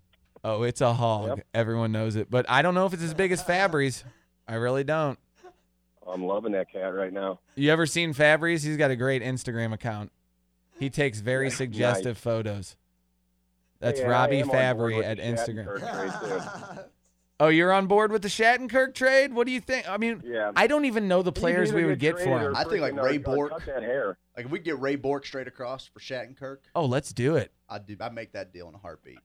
[0.41, 1.41] Oh, it's a hog.
[1.53, 4.05] Everyone knows it, but I don't know if it's as big as Fabbri's.
[4.47, 5.19] I really don't.
[6.07, 7.39] I'm loving that cat right now.
[7.55, 8.63] You ever seen Fabbri's?
[8.63, 10.11] He's got a great Instagram account.
[10.79, 11.57] He takes very Nice.
[11.57, 12.77] suggestive photos.
[13.79, 16.85] That's Hey, Robbie am Fabbri at Instagram.
[17.43, 17.45] Shattenkirk trade, too.
[17.45, 19.33] Oh, you're on board with the Shattenkirk trade?
[19.33, 19.89] What do you think?
[19.89, 20.51] I mean, Yeah.
[20.55, 22.55] I don't even know the players we would get for him.
[22.55, 23.51] I think like uh, Ray Bourque.
[23.51, 24.17] cut that hair.
[24.35, 27.51] Like if we get Ray Bourque straight across for Shattenkirk, Oh, let's do it.
[27.69, 27.95] I'd do.
[27.99, 29.19] I'd make that deal in a heartbeat.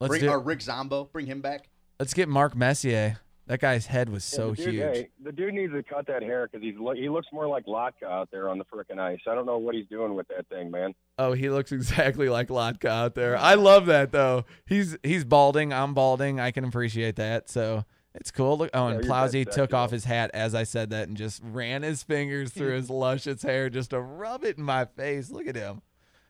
[0.00, 0.40] Let's bring do or.
[0.40, 1.04] Rick Zombo.
[1.12, 1.68] Bring him back.
[2.00, 3.20] Let's get Mark Messier.
[3.46, 4.82] That guy's head was Yeah, so the dude, huge.
[4.82, 8.04] Hey, the dude needs to cut that hair because he's he looks more like Lotka
[8.04, 9.20] out there on the frickin' ice.
[9.28, 10.94] I don't know what he's doing with that thing, man.
[11.18, 13.36] Oh, he looks exactly like Lotka out there.
[13.36, 14.44] I love that though.
[14.66, 15.72] He's he's balding.
[15.72, 16.40] I'm balding.
[16.40, 17.50] I can appreciate that.
[17.50, 18.56] So it's cool.
[18.56, 21.42] Look, oh, and you're Plowsy took off his hat as I said that and just
[21.44, 25.30] ran his fingers through his luscious hair just to rub it in my face.
[25.30, 25.82] Look at him.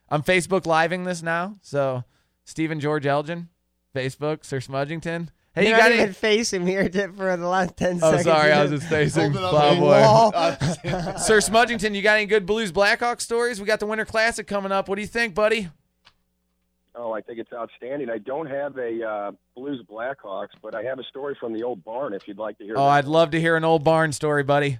[0.09, 1.55] I'm Facebook living this now.
[1.61, 2.03] So
[2.43, 3.49] Stephen George Elgin,
[3.95, 5.29] Facebook, Sir Smudgington.
[5.55, 6.01] Hey, You're you got not any?
[6.01, 8.23] even facing here for the last ten Oh, seconds.
[8.25, 9.51] sorry, I was just facing Holding up
[10.83, 11.17] Plowboy.
[11.19, 13.59] Sir Smudgington, you got any good Blues Blackhawks stories?
[13.61, 14.89] We got the Winter Classic coming up.
[14.89, 15.69] What do you think, buddy?
[16.93, 18.09] Oh, I think it's outstanding.
[18.09, 21.83] I don't have a uh, Blues Blackhawks, but I have a story from the old
[21.83, 22.75] barn if you'd like to hear.
[22.77, 22.89] Oh, that.
[22.91, 24.79] I'd love to hear an old barn story, buddy.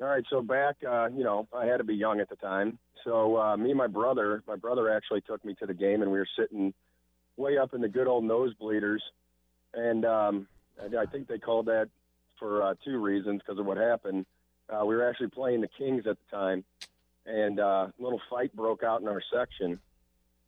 [0.00, 2.78] All right, so back, uh, you know, I had to be young at the time.
[3.04, 6.10] So uh, me and my brother, my brother actually took me to the game, and
[6.10, 6.74] we were sitting
[7.36, 8.98] way up in the good old nosebleeders,
[9.74, 10.46] and um,
[10.80, 11.88] I, I think they called that
[12.38, 14.26] for uh, two reasons because of what happened.
[14.68, 16.64] Uh, we were actually playing the Kings at the time,
[17.26, 19.78] and uh, a little fight broke out in our section,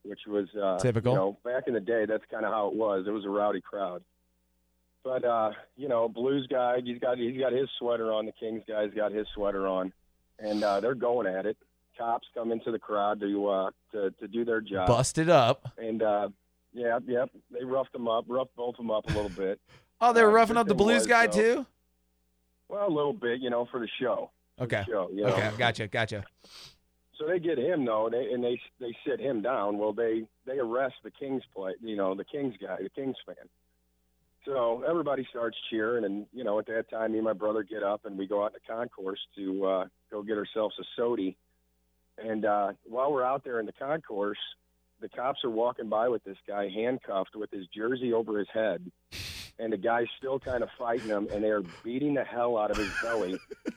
[0.03, 1.13] which was uh, Typical.
[1.13, 3.07] You know, back in the day, that's kind of how it was.
[3.07, 4.03] It was a rowdy crowd.
[5.03, 8.25] But uh, you know, Blues guy, he's got he's got his sweater on.
[8.27, 9.93] The Kings guy's got his sweater on,
[10.39, 11.59] and uh, they're going at it.
[11.99, 14.89] Cops come into the crowd to uh, to to do their job.
[14.89, 15.71] Busted up.
[15.77, 16.31] And uh,
[16.75, 19.61] yeah, yep, they roughed them up, roughed both of them up a little bit.
[20.01, 21.33] Oh, they were Uh, roughing up the Blues was, guy though-
[21.63, 21.67] too.
[22.69, 24.31] Well, a little bit, you know, for the show.
[24.59, 24.91] For the Okay.
[24.91, 25.29] show, you know?
[25.33, 26.25] Okay, gotcha, gotcha.
[27.17, 29.79] So they get him though, and they, and they they sit him down.
[29.79, 33.37] Well, they they arrest the Kings play, you know, the Kings guy, the Kings fan.
[34.45, 37.83] So everybody starts cheering, and you know, at that time, me and my brother get
[37.85, 41.37] up and we go out in the concourse to uh, go get ourselves a sody.
[42.19, 44.39] And uh, while we're out there in the concourse,
[45.01, 48.91] the cops are walking by with this guy handcuffed with his jersey over his head.
[49.59, 52.73] And the guy's still kind of fighting him, and they are beating the hell out
[52.73, 53.39] of his belly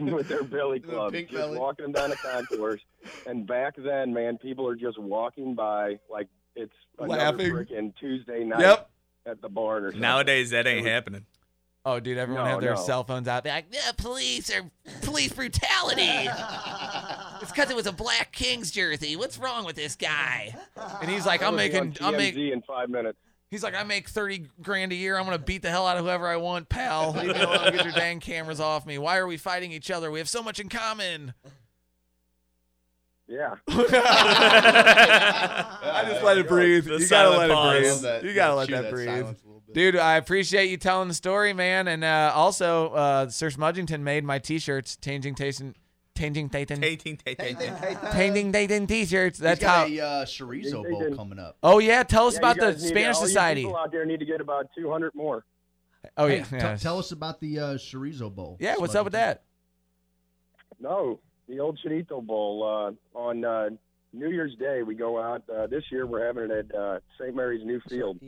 [0.00, 1.58] with their billy clubs, pink just belly.
[1.58, 2.80] walking him down the concourse.
[3.26, 7.52] And back then, man, people are just walking by like it's another Laughing.
[7.52, 8.90] freaking Tuesday night Yep.
[9.26, 10.00] at the barn or something.
[10.02, 11.24] Nowadays, that ain't was- happening.
[11.88, 12.80] Oh, dude, everyone No, have their no.
[12.82, 13.44] cell phones out.
[13.44, 14.68] They're like, yeah, police or
[15.02, 16.02] police brutality.
[17.40, 19.14] it's because it was a Black Kings jersey.
[19.14, 20.54] What's wrong with this guy?
[21.00, 22.48] And he's like, I'm It'll be on making, I'm making.
[22.52, 23.18] in five minutes.
[23.52, 25.16] He's like, I make thirty grand a year.
[25.16, 27.12] I'm gonna beat the hell out of whoever I want, pal.
[27.12, 27.70] Leave me alone.
[27.72, 28.98] Get your dang cameras off me.
[28.98, 30.10] Why are we fighting each other?
[30.10, 31.32] We have so much in common.
[33.28, 33.54] Yeah.
[33.68, 33.74] I
[36.08, 36.84] just let it breathe.
[36.84, 37.76] The you gotta let pause.
[37.76, 38.00] it breathe.
[38.02, 38.24] That.
[38.24, 39.08] You gotta let that, that breathe.
[39.08, 39.74] silence a little bit.
[39.74, 41.88] Dude, I appreciate you telling the story, man.
[41.88, 45.74] And uh, also, uh, Sir Smudgington made my T-shirts, changing taste and
[46.16, 46.80] changing Taten.
[46.80, 49.38] Tating, tating, Changing Taten T-shirts.
[49.38, 49.94] He's That's got how.
[49.94, 51.56] a uh, chorizo bowl coming up.
[51.62, 53.62] Oh yeah, tell us Yeah, about the guys need- Spanish all you Society.
[53.62, 55.44] people out there need to get about 200 more.
[56.16, 56.76] Oh Hey, yeah, t- yeah.
[56.76, 58.56] tell us about the uh, chorizo bowl.
[58.60, 59.42] Yeah, what's up with that?
[60.78, 62.62] No, the old Chorizo Bowl
[63.14, 63.70] uh, on uh,
[64.12, 64.82] New Year's Day.
[64.82, 65.42] We go out.
[65.48, 67.34] Uh, this year we're having it at uh, St.
[67.34, 68.18] Mary's New Field.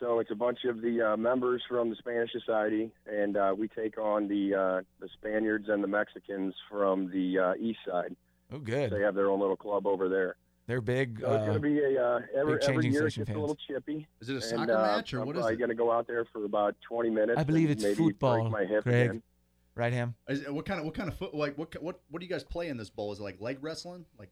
[0.00, 3.68] So it's a bunch of the uh, members from the Spanish Society, and uh, we
[3.68, 8.14] take on the uh, the Spaniards and the Mexicans from the uh, east side.
[8.52, 8.90] Oh, good.
[8.90, 10.34] They have their own little club over there.
[10.66, 11.20] They're big.
[11.20, 13.36] So it's Uh, going to be a uh, every, big every year it station gets
[13.36, 14.06] a little chippy.
[14.20, 15.58] Is it a and, soccer uh, match or I'm what is probably it?
[15.58, 17.38] going to go out there for about 20 minutes.
[17.38, 18.40] I believe it's maybe football.
[18.48, 19.10] Break my hip Greg.
[19.10, 19.22] again.
[19.74, 20.14] Right, Ham.
[20.28, 22.30] Is it, what kind of what kind of foot like what what what do you
[22.32, 23.12] guys play in this bowl?
[23.12, 24.04] Is it like leg wrestling?
[24.18, 24.30] Like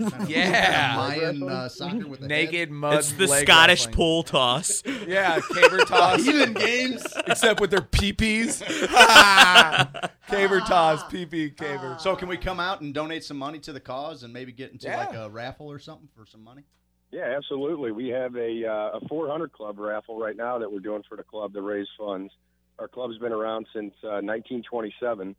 [0.00, 0.94] some kind of- Yeah.
[0.94, 2.70] kind of Mayan uh, soccer with the Naked head?
[2.70, 2.98] mud.
[2.98, 3.94] It's the Scottish wrestling.
[3.96, 4.82] pole toss.
[5.06, 6.20] Yeah, caber toss.
[6.26, 7.04] Even games.
[7.26, 8.62] Except with their peepees.
[10.28, 11.96] caber toss, pee-pee, caber.
[11.98, 14.72] So can we come out and donate some money to the cause and maybe get
[14.72, 14.98] into Yeah.
[14.98, 16.62] like a raffle or something for some money?
[17.10, 17.90] Yeah, absolutely.
[17.92, 21.22] We have a uh, a 400 club raffle right now that we're doing for the
[21.22, 22.30] club to raise funds.
[22.78, 25.34] Our club's been around since uh, 1927,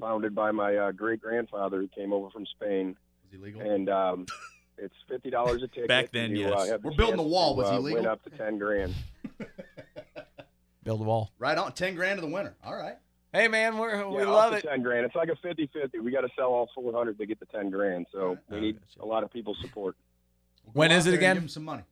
[0.00, 2.96] founded by my uh, great grandfather who came over from Spain.
[3.24, 3.60] Was he legal?
[3.60, 4.26] And um,
[4.78, 5.88] it's fifty dollars a ticket.
[5.88, 6.52] Back then, You, yes.
[6.52, 7.54] Uh, the We're building the wall.
[7.54, 8.00] to, Was he uh, legal?
[8.02, 8.94] Win up to ten grand.
[10.84, 11.30] Build the wall.
[11.38, 12.54] Right on, ten grand to the winner.
[12.64, 12.96] All right.
[13.32, 14.62] Hey man, we're, we love up it.
[14.62, 15.06] to Ten grand.
[15.06, 16.02] It's like a 50-50.
[16.02, 18.06] We got to sell all four hundred to get the ten grand.
[18.12, 19.96] So we need a lot of people's support.
[20.74, 21.48] When Go is out it there and again?
[21.48, 21.82] Some money.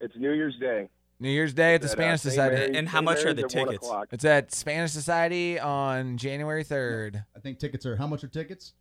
[0.00, 0.88] It's New Year's Day.
[1.22, 2.32] New Year's Day at the At, uh, Spanish St.
[2.32, 2.56] Society.
[2.56, 3.04] Mary's- And how St.
[3.04, 3.88] much are the tickets?
[4.10, 7.24] It's at Spanish Society on January third.
[7.36, 8.74] I think tickets are how much are tickets?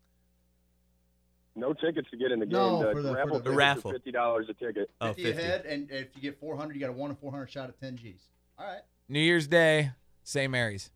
[1.56, 2.54] No tickets to get in the game.
[2.54, 3.92] No, the, for the- for raffle the- raffle.
[3.92, 4.90] fifty dollars a ticket.
[5.00, 5.40] Oh, 50 50.
[5.42, 7.96] ahead, and if you get 400, you got a 1 in 400 shot at 10
[7.98, 8.28] G's.
[8.58, 8.82] All right.
[9.08, 9.92] New Year's Day,
[10.24, 10.50] St.
[10.52, 10.90] Mary's.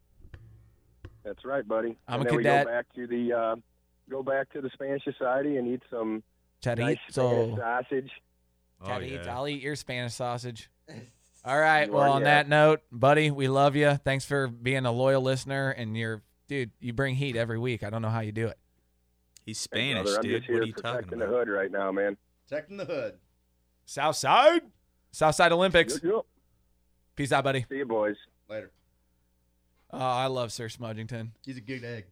[1.23, 1.97] That's right, buddy.
[2.07, 2.65] I'm and a then cadet.
[2.65, 3.55] we go back to the uh,
[4.09, 6.23] go back to the Spanish Society and eat some
[6.65, 8.11] nice Spanish sausage.
[8.81, 9.25] Oh, Chorizo.
[9.25, 9.35] yeah.
[9.35, 10.69] I'll eat your Spanish sausage.
[11.45, 11.91] All right.
[11.91, 13.95] Well, on already that note, buddy, we love you.
[14.03, 17.83] Thanks for being a loyal listener, and you're, dude, you bring heat every week.
[17.83, 18.57] I don't know how you do it.
[19.45, 20.43] He's Hey, Spanish, brother, dude.
[20.49, 20.93] What are you talking about?
[20.95, 22.17] protecting the hood right now, man.
[22.47, 23.13] Protecting the hood.
[23.85, 24.61] Southside,
[25.11, 25.93] Southside Olympics.
[25.95, 26.21] Yep, yep.
[27.15, 27.65] Peace out, buddy.
[27.69, 28.15] See you, boys.
[28.49, 28.71] Later.
[29.91, 31.29] Oh, I love Sir Smudgington.
[31.45, 32.05] He's a good egg.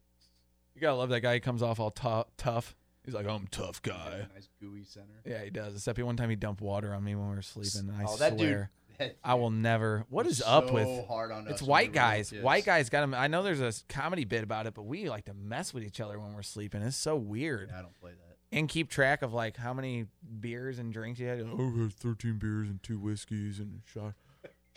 [0.76, 1.34] You gotta love that guy.
[1.36, 2.76] He comes off all tou- tough.
[3.04, 4.28] He's like, I'm a tough guy.
[4.34, 5.22] Nice gooey center.
[5.26, 5.76] Yeah, he does.
[5.76, 7.90] Except he one time he dumped water on me when we were sleeping.
[7.90, 8.83] and I Oh, that dude- swear, that
[9.24, 10.06] I will never.
[10.10, 11.08] What is was is up with?
[11.08, 12.30] hard on it's white we were little guys.
[12.30, 12.44] kids.
[12.44, 13.14] White guys got them.
[13.14, 16.00] I know there's a comedy bit about it, but we like to mess with each
[16.00, 16.82] other when we're sleeping.
[16.82, 17.70] It's so weird.
[17.72, 18.38] Yeah, I don't play that.
[18.58, 20.06] And keep track of like how many
[20.40, 21.42] beers and drinks you had.
[21.42, 24.14] Oh, I had 13 beers and two whiskeys and a shot,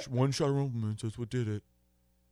[0.08, 1.02] one shot of Rumple Minze.
[1.02, 1.62] That's what did it.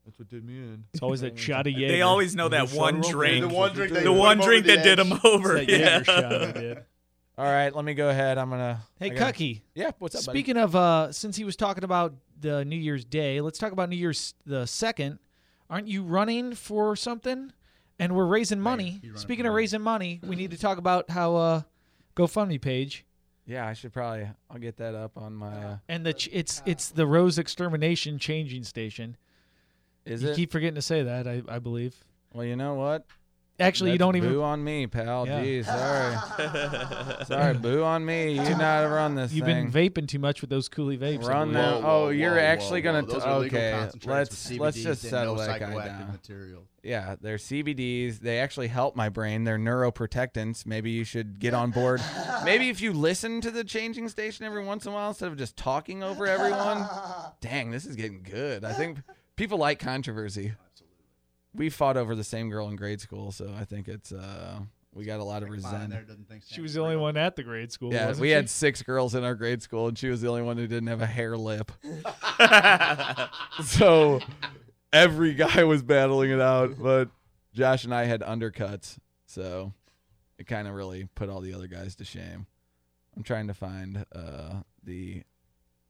[0.07, 0.85] That's what did me in.
[0.93, 1.89] It's always that shot of Jaeger.
[1.93, 3.47] They always know that one drink.
[3.47, 5.09] The one drink the that one put 'em over drink the that did edge.
[5.09, 5.63] them over.
[5.63, 6.81] Yeah.
[7.37, 7.49] Jaeger shot I did.
[7.49, 8.39] All right, let me go ahead.
[8.39, 8.81] I'm gonna.
[8.99, 9.61] Hey, I gotta- Cucky.
[9.75, 10.39] Yeah, what's up, buddy?
[10.39, 13.89] Speaking of, uh, since he was talking about the New Year's Day, let's talk about
[13.89, 15.19] New Year's the second.
[15.71, 17.53] Aren't you running for something?
[17.99, 18.99] And we're raising money.
[19.03, 19.63] he running Speaking for of money.
[19.63, 21.63] raising money, we need to talk about how uh,
[22.17, 23.05] GoFundMe page
[23.47, 24.29] Yeah, I should probably.
[24.51, 25.53] I'll get that up on my.
[25.57, 29.17] Uh, and the ch- it's it's the Rose Extermination Changing Station.
[30.05, 30.37] is you it?
[30.37, 31.27] keep forgetting to say that.
[31.29, 31.95] I, I believe.
[32.33, 33.07] well, you know what?
[33.61, 34.33] Actually, you don't even.
[34.33, 35.27] boo on me, pal.
[35.27, 35.45] Yeah.
[35.45, 35.65] Jeez,
[37.19, 38.33] sorry, sorry, boo on me.
[38.33, 39.71] You not run this You've thing.
[39.71, 41.25] been vaping too much with those Coolie vapes.
[41.25, 41.65] Run believe.
[41.65, 41.83] them.
[41.83, 43.03] Whoa, oh, whoa, you're whoa, actually whoa, gonna.
[43.07, 43.13] whoa.
[43.13, 46.11] Those t- okay, let's let's just settle no that guy down.
[46.11, 46.65] Material.
[46.83, 48.19] Yeah, they're CBDs.
[48.19, 49.45] They actually help my brain.
[49.45, 50.67] They're neuroprotectants.
[50.67, 52.03] Maybe you should get on board.
[52.45, 55.39] Maybe if you listen to the changing station every once in a while instead of
[55.39, 56.87] just talking over everyone.
[57.41, 58.65] Dang, this is getting good.
[58.65, 58.99] I think
[59.37, 60.53] people like controversy.
[61.55, 64.61] We fought over the same girl in grade school, so I think it's uh
[64.95, 65.91] we got a lot of resentment.
[65.91, 66.05] there
[66.55, 67.93] She was the only one at the grade school.
[67.93, 68.33] Yeah, wasn't we she?
[68.33, 70.87] had six girls in our grade school, and she was the only one who didn't
[70.87, 71.73] have a hair lip.
[73.65, 74.21] so
[74.93, 77.09] every guy was battling it out, but
[77.53, 79.73] Josh and I had undercuts, so
[80.39, 82.47] it kind of really put all the other guys to shame.
[83.17, 85.23] I'm trying to find uh, the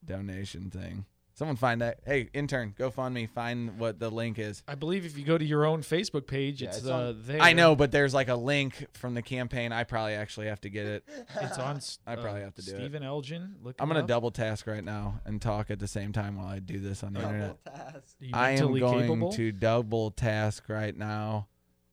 [0.03, 1.05] donation thing.
[1.37, 1.99] Someone find that.
[2.05, 3.25] Hey, intern, go fund me.
[3.25, 4.63] Find what the link is.
[4.69, 7.41] I believe if you go to your own Facebook page, Yeah, it's, it's uh, there.
[7.41, 9.73] I know, but there's like a link from the campaign.
[9.73, 11.03] I probably actually have to get it.
[11.41, 11.75] It's on.
[11.75, 12.75] s- I probably uh, have to do it.
[12.77, 13.55] Stephen Elgin.
[13.61, 14.07] Look I'm gonna up.
[14.07, 17.11] double task right now and talk at the same time while I do this on
[17.11, 17.65] the internet.
[17.65, 18.15] task.
[18.21, 19.31] Are you I am going capable?
[19.33, 21.47] to double task right now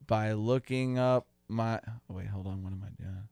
[0.07, 1.81] by looking up my.
[2.09, 2.63] Oh, wait, hold on.
[2.63, 3.27] What am I doing?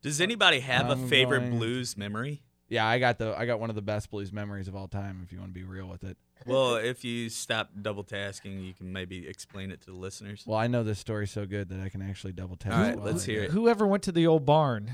[0.00, 2.42] Does anybody have a I'm favorite going- blues memory?
[2.72, 5.20] Yeah, I got the I got one of the best blues memories of all time.
[5.22, 6.16] If you want to be real with it.
[6.46, 10.42] Well, if you stop double tasking, you can maybe explain it to the listeners.
[10.46, 12.74] Well, I know this story so good that I can actually double task.
[12.74, 13.50] All right, while let's hear it.
[13.50, 14.90] Whoever went to the old barn?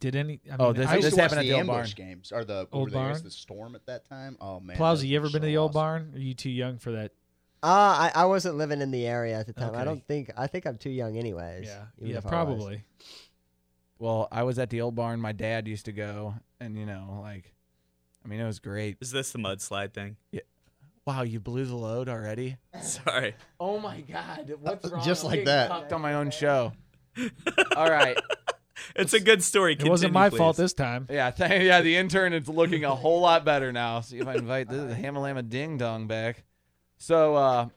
[0.00, 0.40] Did any?
[0.46, 1.94] I mean, Oh, this- I used this to watch happened at the the old ambush
[1.94, 2.08] barn.
[2.08, 3.22] games or the Old were they, barn?
[3.22, 4.38] the storm at that time.
[4.40, 5.80] Oh man, Plowsy, those you ever were been to the old awesome.
[5.80, 6.12] barn?
[6.14, 7.12] Are you too young for that?
[7.62, 9.74] Uh, I, I wasn't living in the area at the time.
[9.74, 10.30] I don't think.
[10.38, 11.66] I think I'm too young, anyways.
[11.66, 12.56] Yeah, even yeah, if I was.
[12.56, 12.84] probably.
[14.00, 15.20] Well, I was at the old barn.
[15.20, 17.52] My dad used to go, and you know, like,
[18.24, 18.96] I mean, it was great.
[19.00, 20.16] Is this the mudslide thing?
[20.32, 20.40] Yeah.
[21.06, 22.56] Wow, you blew the load already.
[22.82, 23.34] Sorry.
[23.58, 25.04] Oh my God, what's wrong?
[25.04, 25.68] Just I'm like getting that.
[25.70, 26.72] cucked on my own show.
[27.76, 28.16] All right.
[28.96, 29.74] It's a good story.
[29.74, 31.06] It wasn't Continue, my fault this time.
[31.10, 31.82] Yeah, th- yeah.
[31.82, 34.00] The intern is looking a whole lot better now.
[34.00, 36.44] See if I invite the, the Hamalama Ding Dong back.
[36.96, 37.68] So, uh,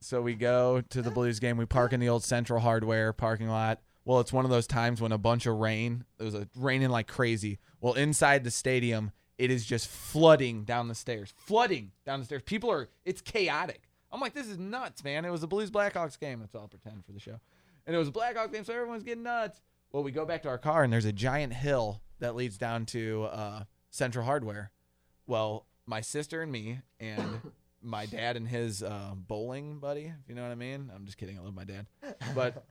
[0.00, 1.56] so we go to the Blues game.
[1.56, 3.80] We park in the old Central Hardware parking lot.
[4.04, 6.04] Well, it's one of those times when a bunch of rain.
[6.18, 7.58] It was raining like crazy.
[7.80, 11.32] Well, inside the stadium, it is just flooding down the stairs.
[11.36, 12.42] Flooding down the stairs.
[12.42, 12.88] People are.
[13.04, 13.82] It's chaotic.
[14.12, 15.24] I'm like, this is nuts, man.
[15.24, 16.40] It was a Blues Blackhawks game.
[16.40, 17.38] That's all I'll pretend for the show.
[17.86, 19.60] And it was a Blackhawks game, so everyone's getting nuts.
[19.92, 22.86] Well, we go back to our car, and there's a giant hill that leads down
[22.86, 24.72] to uh, Central Hardware.
[25.26, 27.40] Well, my sister and me, and
[27.82, 30.90] my dad and his uh, bowling buddy, if you know what I mean.
[30.94, 31.38] I'm just kidding.
[31.38, 31.86] I love my dad.
[32.34, 32.64] But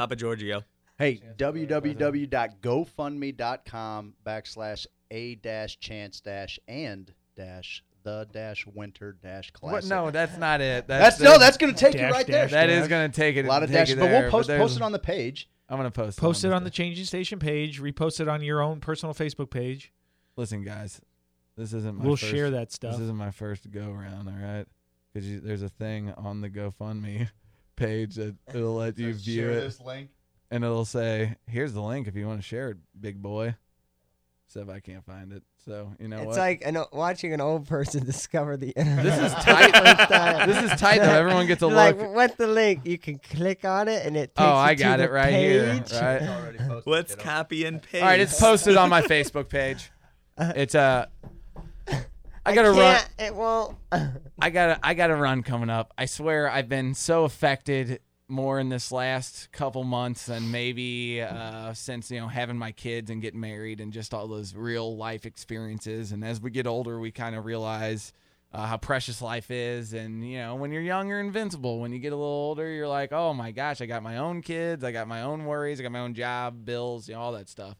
[0.00, 0.62] Papa Giorgio.
[0.98, 9.84] Hey, www.gofundme.com backslash a dash chance dash and dash the dash winter dash What?
[9.84, 10.86] No, that's not it.
[10.86, 12.44] That's, no, that's gonna take you Dash, right there.
[12.44, 13.44] dash, That is gonna take it.
[13.44, 14.98] a lot of take dashes, it but there, we'll post there's- post it on the
[14.98, 15.50] page.
[15.68, 16.16] I'm gonna post.
[16.16, 17.78] it Post on it the- on the Changing Station page.
[17.78, 19.92] Repost it on your own personal Facebook page.
[20.36, 21.02] Listen, guys,
[21.58, 21.98] this isn't.
[21.98, 22.92] My We'll first- share that stuff.
[22.92, 24.28] This isn't my first go around.
[24.28, 24.64] All right,
[25.12, 27.28] because there's a thing on the GoFundMe
[27.80, 30.10] page that it'll let you Says, view "Share it, this link."
[30.50, 33.56] and it'll say, "Here's the link if you want to share it, big boy."
[34.46, 35.44] Except I can't find it.
[35.64, 36.38] So you know It's what?
[36.38, 39.04] like an, watching an old person discover the internet.
[39.04, 40.46] This is tight.
[40.46, 41.04] This is tight, though.
[41.04, 42.14] Everyone gets a You're like, look.
[42.14, 42.80] what's the link?
[42.84, 45.10] You can click on it, and it takes Oh, I you to got the it
[45.12, 45.84] right here.
[45.92, 46.82] Right.
[46.86, 48.02] Let's copy and paste.
[48.02, 49.92] All right, it's posted on my Facebook page.
[50.36, 51.06] It's uh,
[52.44, 53.00] I gotta run.
[53.18, 53.76] It won't.
[54.40, 55.92] I got to I got to run coming up.
[55.98, 61.74] I swear I've been so affected more in this last couple months than maybe uh,
[61.74, 65.26] since you know having my kids and getting married and just all those real life
[65.26, 66.12] experiences.
[66.12, 68.12] And as we get older, we kind of realize
[68.52, 69.92] uh, how precious life is.
[69.92, 71.80] And you know, when you're young, you're invincible.
[71.80, 74.42] When you get a little older, you're like, oh my gosh, I got my own
[74.42, 77.32] kids, I got my own worries, I got my own job, bills, you know, all
[77.32, 77.76] that stuff.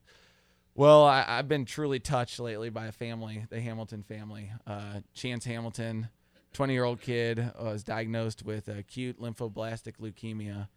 [0.75, 4.51] Well, I, I've been truly touched lately by a family, the Hamilton family.
[4.67, 6.09] Uh, Chance Hamilton,
[6.53, 10.69] 20 year old kid, was diagnosed with acute lymphoblastic leukemia.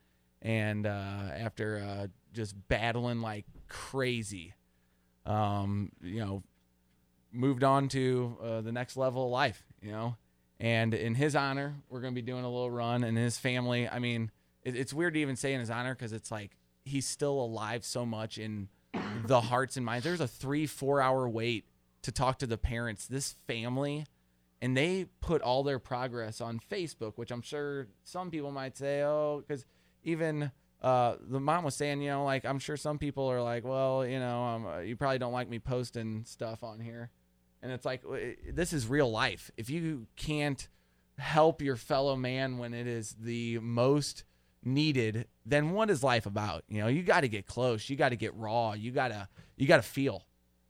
[0.41, 4.53] And uh, after uh, just battling like crazy,
[5.25, 6.43] um, you know,
[7.31, 10.17] moved on to uh, the next level of life, you know.
[10.59, 13.03] And in his honor, we're going to be doing a little run.
[13.03, 14.31] And his family, I mean,
[14.63, 17.85] it, it's weird to even say in his honor because it's like he's still alive
[17.85, 18.67] so much in
[19.25, 20.03] the hearts and minds.
[20.03, 21.65] There's a three, four hour wait
[22.03, 23.07] to talk to the parents.
[23.07, 24.05] This family,
[24.61, 29.01] and they put all their progress on Facebook, which I'm sure some people might say,
[29.01, 29.65] oh, because
[30.03, 30.51] even
[30.81, 34.05] uh, the mom was saying, you know, like I'm sure some people are like, well,
[34.05, 37.09] you know, um, you probably don't like me posting stuff on here,
[37.61, 38.03] and it's like
[38.51, 39.49] this is real life.
[39.57, 40.67] If you can't
[41.17, 44.23] help your fellow man when it is the most
[44.65, 46.63] needed, then what is life about?
[46.67, 47.89] You know, you got to get close.
[47.89, 48.73] You got to get raw.
[48.73, 50.25] You got to you got to feel.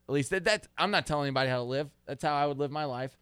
[0.08, 1.90] At least that, that I'm not telling anybody how to live.
[2.06, 3.18] That's how I would live my life.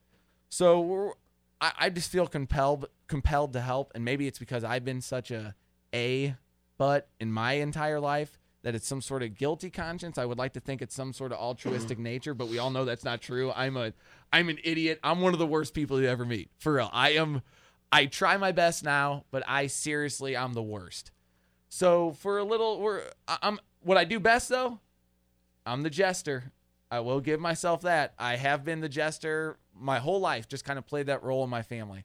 [0.49, 1.11] So we're,
[1.59, 5.31] I, I just feel compelled compelled to help, and maybe it's because I've been such
[5.31, 5.55] a
[5.93, 6.35] a
[6.77, 10.17] but in my entire life that it's some sort of guilty conscience.
[10.17, 12.85] I would like to think it's some sort of altruistic nature, but we all know
[12.85, 13.51] that's not true.
[13.55, 13.93] I'm a
[14.33, 14.99] I'm an idiot.
[15.03, 16.49] I'm one of the worst people you ever meet.
[16.57, 16.89] For real.
[16.91, 17.41] I am
[17.91, 21.11] I try my best now, but I seriously I'm the worst.
[21.69, 24.79] So for a little we're I'm what I do best though,
[25.65, 26.51] I'm the jester.
[26.89, 28.13] I will give myself that.
[28.19, 31.49] I have been the jester my whole life, just kind of played that role in
[31.49, 32.03] my family.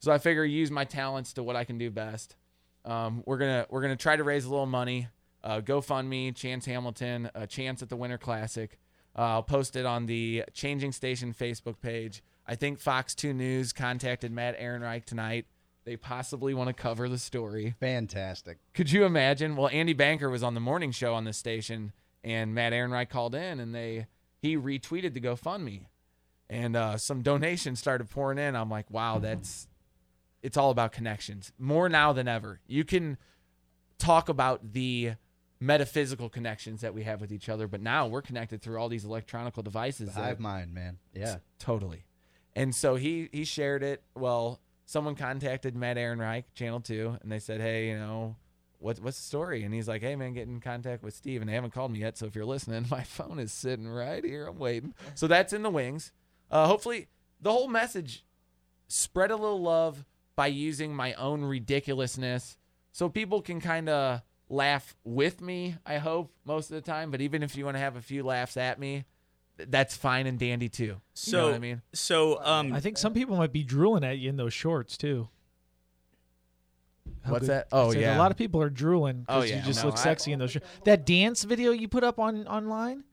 [0.00, 2.36] So I figure use my talents to what I can do best.
[2.84, 5.08] Um, we're gonna we're gonna try to raise a little money.
[5.42, 8.78] Uh, GoFundMe, Chance Hamilton, a chance at the Winter Classic.
[9.16, 12.22] Uh, I'll post it on the Changing Station Facebook page.
[12.46, 15.46] I think Fox 2 News contacted Matt Ehrenreich tonight.
[15.84, 17.74] They possibly want to cover the story.
[17.80, 18.58] Fantastic.
[18.72, 19.56] Could you imagine?
[19.56, 21.92] Well, Andy Banker was on the morning show on this station,
[22.22, 24.06] and Matt Ehrenreich called in, and they
[24.40, 25.86] he retweeted the GoFundMe,
[26.48, 28.56] and uh, some donations started pouring in.
[28.56, 29.68] I'm like, wow, that's
[30.42, 32.60] it's all about connections more now than ever.
[32.66, 33.18] You can
[33.98, 35.12] talk about the
[35.60, 39.04] metaphysical connections that we have with each other, but now we're connected through all these
[39.04, 40.14] electronical devices.
[40.14, 40.98] The hive mind, man.
[41.14, 41.36] Yeah.
[41.58, 42.04] totally.
[42.56, 44.02] And so he he shared it.
[44.14, 48.36] Well, someone contacted Matt Ehrenreich, Channel Two, and they said, "Hey, you know,
[48.78, 51.48] what what's the story?" And he's like, "Hey, man, get in contact with Steve." And
[51.48, 54.46] they haven't called me yet, so if you're listening, my phone is sitting right here.
[54.46, 54.94] I'm waiting.
[55.14, 56.12] So that's in the wings.
[56.50, 57.08] Uh, hopefully,
[57.40, 58.24] the whole message
[58.86, 60.04] spread a little love
[60.36, 62.56] by using my own ridiculousness,
[62.92, 65.76] so people can kind of laugh with me.
[65.84, 68.22] I hope most of the time, but even if you want to have a few
[68.22, 69.04] laughs at me,
[69.56, 70.84] that's fine and dandy too.
[70.84, 71.82] you So know what I mean?
[71.92, 75.28] So um, I think some people might be drooling at you in those shorts too.
[77.22, 77.68] How What's good- that?
[77.72, 78.16] Oh, said yeah.
[78.16, 80.38] A lot of people are drooling Oh, yeah, you just no, look I- sexy in
[80.38, 80.66] those shorts.
[80.84, 83.04] That dance video you put up on online.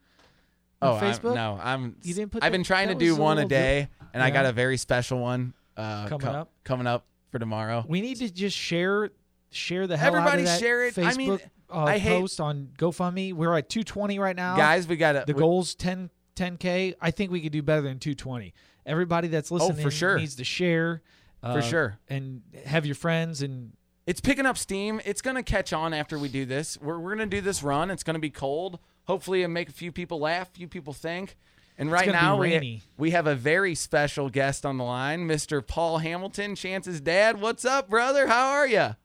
[0.82, 1.36] Oh, on I'm- Facebook.
[1.36, 1.96] no, I'm.
[2.04, 2.44] You didn't put.
[2.44, 4.52] I've that- been trying to do one a little dro- day, and I got a
[4.52, 6.52] very special one uh, Coming co- up?
[6.64, 7.86] Coming up for tomorrow.
[7.88, 9.12] We need to just share
[9.52, 10.96] share the hell out Everybody of that share it.
[10.96, 11.40] Facebook I mean,
[11.70, 13.34] uh, I hate- post on GoFundMe.
[13.34, 14.56] We're at 220 right now.
[14.58, 16.96] Guys, we gotta- the we- goals 10 10k.
[17.02, 18.54] I think we could do better than 220.
[18.86, 20.18] Everybody that's listening Oh, for sure.
[20.18, 21.02] needs to share
[21.42, 22.00] For uh, sure.
[22.10, 23.74] and have your friends and
[24.08, 25.00] It's picking up steam.
[25.06, 26.78] It's gonna catch on after we do this.
[26.82, 27.92] We're we're gonna do this run.
[27.92, 28.80] It's gonna be cold.
[29.06, 31.38] Hopefully, it'll make a few people laugh, a few people think.
[31.78, 32.82] And right now, we, rainy.
[32.98, 35.66] we have a very special guest on the line, Mr.
[35.66, 37.40] Paul Hamilton, Chance's dad.
[37.42, 38.28] What's up, brother?
[38.28, 38.96] How are you?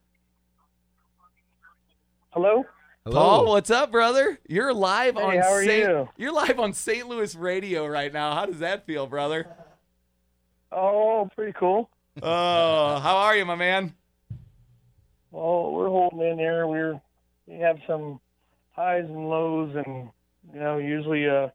[2.30, 2.64] Hello?
[3.10, 4.38] Paul, what's up, brother?
[4.48, 5.88] You're live Hey, on how are St.
[5.88, 6.08] you?
[6.16, 7.06] You're live on St.
[7.08, 8.34] Louis radio right now.
[8.34, 9.46] How does that feel, brother?
[10.72, 11.88] Oh, pretty cool.
[12.22, 13.94] Oh, how are you, my man?
[15.30, 16.66] Well, we're holding in there.
[16.66, 17.00] We're
[17.46, 18.20] we have some
[18.72, 20.08] highs and lows, and
[20.52, 21.48] you know, usually uh,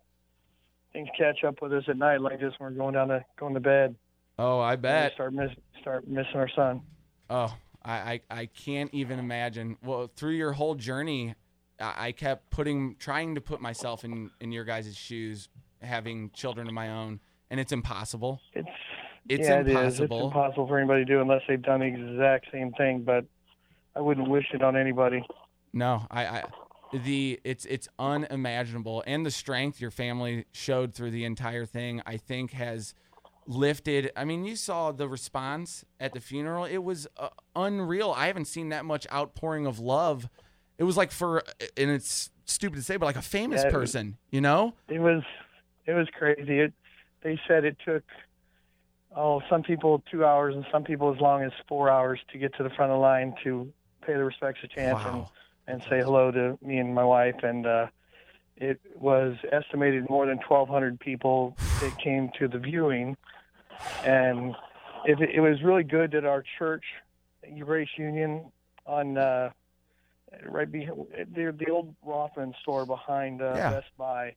[0.93, 3.55] things catch up with us at night like this when we're going down to going
[3.55, 3.95] to bed.
[4.39, 5.13] Oh, I And we bet.
[5.15, 6.81] start miss start missing our son.
[7.29, 9.77] Oh, I, I, I can't even imagine.
[9.83, 11.33] Well, through your whole journey,
[11.82, 15.49] I, kept putting, trying to put myself in in your guys' shoes,
[15.82, 17.19] having children of my own,
[17.49, 18.39] and it's impossible.
[18.53, 18.67] It's
[19.29, 19.73] It's yeah, It is.
[19.75, 20.17] impossible.
[20.17, 23.03] It's impossible for anybody to do unless they've done the exact same thing.
[23.03, 23.25] But
[23.95, 25.23] I wouldn't wish it on anybody.
[25.73, 26.43] No, I, I
[26.93, 32.17] the it's it's unimaginable and the strength your family showed through the entire thing I
[32.17, 32.93] think has
[33.47, 38.27] lifted I mean you saw the response at the funeral it was uh, unreal I
[38.27, 40.29] haven't seen that much outpouring of love
[40.82, 41.43] it was like for
[41.77, 44.73] and it's stupid to say but like a famous Yeah, was- person you know?
[44.89, 45.21] It was
[45.86, 46.59] it was crazy.
[46.59, 46.73] It
[47.21, 48.03] they said it took
[49.15, 52.55] oh some people two hours and some people as long as four hours to get
[52.57, 53.71] to the front of the line to
[54.05, 55.25] pay the respects of chance and,
[55.67, 57.36] and say hello to me and my wife.
[57.43, 57.88] And uh
[58.57, 63.15] it was estimated more than 1200 people that came to the viewing.
[64.03, 64.55] And
[65.05, 66.84] it, it was really good that our church
[67.59, 68.51] Grace Union
[68.88, 69.51] on uh
[70.45, 70.97] right behind
[71.34, 73.71] the, the old Rothman store behind uh, Yeah.
[73.71, 74.36] Best Buy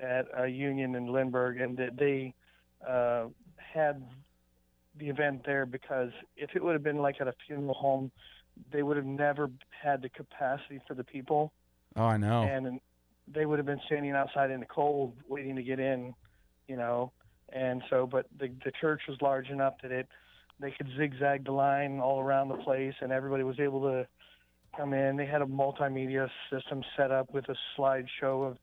[0.00, 2.34] at uh, Union in Lindbergh, and that they
[2.86, 4.02] uh, had
[4.98, 8.10] the event there because if it would have been like at a funeral home,
[8.72, 11.52] they would have never had the capacity for the people,
[11.96, 12.80] oh I know and
[13.32, 16.14] they would have been standing outside in the cold waiting to get in,
[16.66, 17.12] you know.
[17.52, 20.08] And so, but the the church was large enough that it
[20.58, 24.06] they could zigzag the line all around the place, and everybody was able to
[24.76, 25.16] come in.
[25.16, 28.58] They had a multimedia system set up with a slideshow of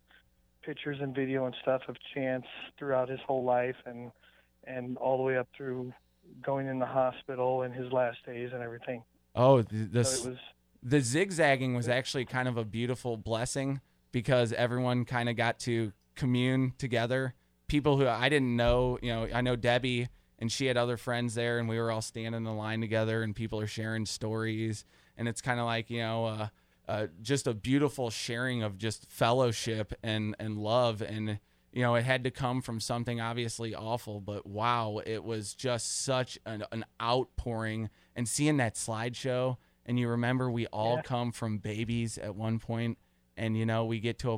[0.64, 2.46] pictures and video and stuff of Chance
[2.78, 4.12] throughout his whole life, and
[4.66, 5.94] and all the way up through
[6.42, 9.04] going in the hospital and his last days and everything.
[9.36, 10.40] Oh, the the, So was-
[10.84, 13.82] the zigzagging was actually kind of a beautiful blessing
[14.12, 17.34] because everyone kind of got to commune together.
[17.68, 20.08] People who I didn't know, you know, I know Debbie
[20.40, 23.24] and she had other friends there, and we were all standing in the line together,
[23.24, 24.86] and people are sharing stories,
[25.18, 26.48] and it's kind of like you know, uh,
[26.88, 31.40] uh, just a beautiful sharing of just fellowship and and love, and
[31.74, 36.04] you know, it had to come from something obviously awful, but wow, it was just
[36.04, 41.02] such an, an outpouring, and seeing that slideshow, and you remember we all Yeah.
[41.04, 42.98] come from babies at one point,
[43.36, 44.36] and you know, we get to a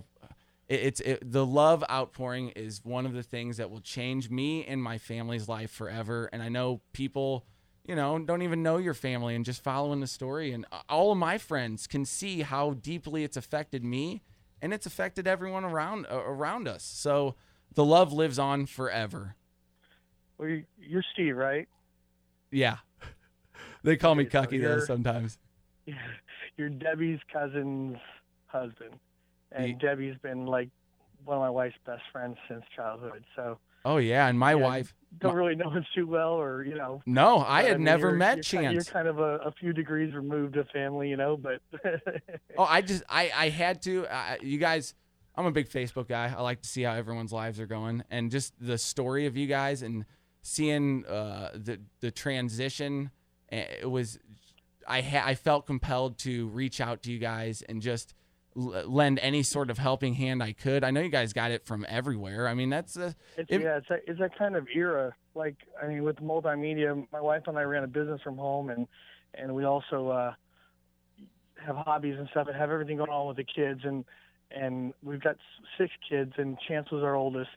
[0.67, 4.65] it, it's it, the love outpouring is one of the things that will change me
[4.65, 6.29] and my family's life forever.
[6.33, 7.45] And I know people,
[7.89, 10.51] you know, don't even know your family and just following the story.
[10.51, 14.21] And all of my friends can see how deeply it's affected me,
[14.61, 16.83] and it's affected everyone around uh, around us.
[16.83, 17.33] So
[17.73, 19.35] the love lives on forever.
[20.37, 21.67] Well, you- you're Steve, right?
[22.51, 22.77] Yeah,
[23.83, 25.39] they call me so Cucky though sometimes.
[26.57, 27.97] You're Debbie's cousin's
[28.45, 28.99] husband,
[29.51, 30.69] and Debbie's been like
[31.25, 33.23] one of my wife's best friends since childhood.
[33.35, 34.93] So Oh yeah, and my Yeah, wife.
[35.19, 37.01] don't really know him too well, or you know.
[37.05, 38.73] No, I had mean, never you're- met you're Chance.
[38.73, 41.61] You're kind of a, a few degrees removed of family, you know, but
[42.57, 44.05] Oh, I just I I had to.
[44.07, 44.93] I, you guys,
[45.35, 46.33] I'm a big Facebook guy.
[46.35, 49.47] I like to see how everyone's lives are going, and just the story of you
[49.47, 50.05] guys and
[50.41, 53.11] seeing uh, the the transition.
[53.51, 54.19] eh, It was
[54.87, 58.13] I ha- I felt compelled to reach out to you guys and just
[58.59, 60.83] lend any sort of helping hand I could.
[60.83, 62.47] I know you guys got it from everywhere.
[62.47, 65.15] I mean, that's a, It's, it- yeah, it's that, it's that kind of era.
[65.35, 68.87] Like, I mean, with multimedia, my wife and I ran a business from home, and
[69.35, 70.33] and we also uh,
[71.65, 74.03] have hobbies and stuff, and have everything going on with the kids, and
[74.51, 75.37] and we've got
[75.77, 77.51] six kids, and Chance was our oldest,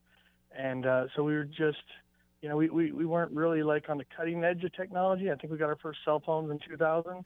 [0.56, 1.82] and uh, so we were just,
[2.42, 5.30] you know, we, we we weren't really like on the cutting edge of technology.
[5.30, 7.24] I think we got our first cell phones in 2000,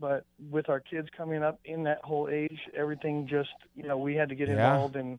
[0.00, 4.14] but with our kids coming up in that whole age, everything just, you know, we
[4.14, 4.54] had to get Yeah.
[4.54, 5.18] involved and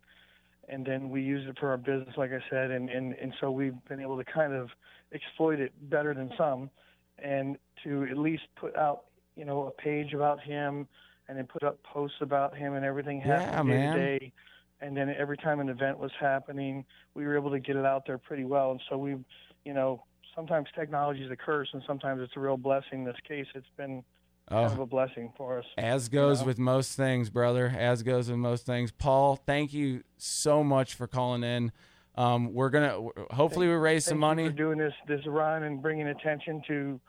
[0.69, 3.51] and then we used it for our business, like I said, and, and, and so
[3.51, 4.69] we've been able to kind of
[5.13, 6.69] exploit it better than some,
[7.17, 9.05] and to at least put out,
[9.35, 10.87] you know, a page about him,
[11.27, 14.33] and then put up posts about him and everything Yeah, happening day to day,
[14.81, 18.03] and then every time an event was happening, we were able to get it out
[18.05, 19.17] there pretty well, and so we,
[19.65, 20.03] you know,
[20.35, 22.99] sometimes technology is a curse, and sometimes it's a real blessing.
[22.99, 24.03] In this case, it's been
[24.51, 24.73] kind Oh.
[24.73, 25.65] of a blessing for us.
[25.77, 27.73] As goes with most things, brother.
[27.77, 28.91] As goes with most things.
[28.91, 31.71] Paul, thank you so much for calling in.
[32.15, 34.45] Um, we're gonna hopefully we raise some you money.
[34.49, 36.99] for doing this this run and bringing attention to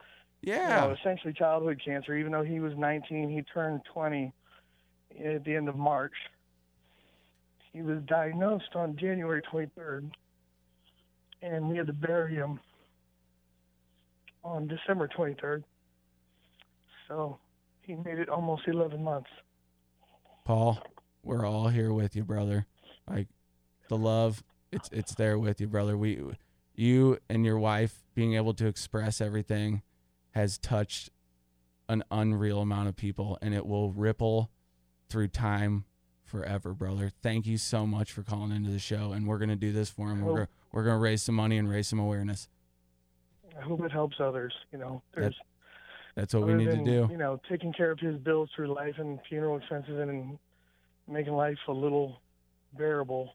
[0.43, 0.83] Yeah.
[0.83, 2.15] you know, essentially childhood cancer.
[2.15, 4.33] Even though he was 19, he turned 20
[5.25, 6.15] at the end of March.
[7.73, 10.11] He was diagnosed on January 23rd,
[11.43, 12.61] and we had to bury him
[14.45, 15.65] on December 23rd.
[17.13, 17.39] So
[17.83, 19.29] he made it almost 11 months.
[20.47, 20.79] Paul,
[21.23, 22.65] we're all here with you, brother.
[23.07, 23.29] Like
[23.91, 25.99] the love, it's it's there with you, brother.
[25.99, 26.23] We,
[26.75, 29.83] you and your wife being able to express everything
[30.31, 31.11] has touched
[31.87, 34.51] an unreal amount of people, and it will ripple
[35.11, 35.85] through time
[36.25, 37.11] forever, brother.
[37.23, 40.09] Thank you so much for calling into the show, and we're gonna do this for
[40.09, 40.23] him.
[40.23, 42.49] We're gonna, we're gonna raise some money and raise some awareness.
[43.59, 44.55] I hope it helps others.
[44.73, 45.37] You know, That- there's
[46.15, 47.09] That's what we need than, to do.
[47.11, 50.39] You know, taking care of his bills through life and funeral expenses and
[51.09, 52.21] making life a little
[52.77, 53.35] bearable.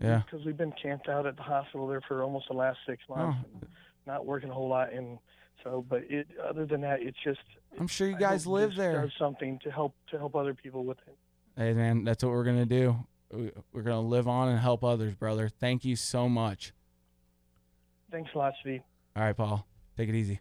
[0.00, 0.22] Yeah.
[0.24, 3.16] Because we've been camped out at the hospital there for almost the last six oh.
[3.16, 3.58] months, Oh.
[3.60, 3.70] and
[4.06, 4.92] not working a whole lot.
[4.92, 5.18] And
[5.64, 7.40] so, but it, other than that, it's just.
[7.78, 9.02] I'm sure you guys live there.
[9.02, 11.16] Does something to help to help other people with it.
[11.56, 12.96] Hey man, that's what we're gonna do.
[13.32, 15.48] We- We're gonna live on and help others, brother.
[15.48, 16.72] Thank you so much.
[18.10, 18.80] Thanks a lot, Steve.
[19.14, 19.66] All right, Paul,
[19.96, 20.40] take it easy.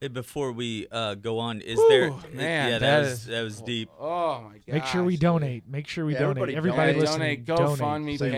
[0.00, 2.10] Hey, before we uh, go on, is Whew, there?
[2.34, 3.88] man, yeah, that that, was is- that was deep.
[3.98, 4.74] Oh my god!
[4.74, 5.66] Make sure we donate.
[5.66, 6.54] Make sure we Yeah, donate.
[6.54, 7.00] everybody Everybody, donate.
[7.00, 7.78] listening, donate.
[7.78, 8.18] donate.
[8.18, 8.30] GoFundMe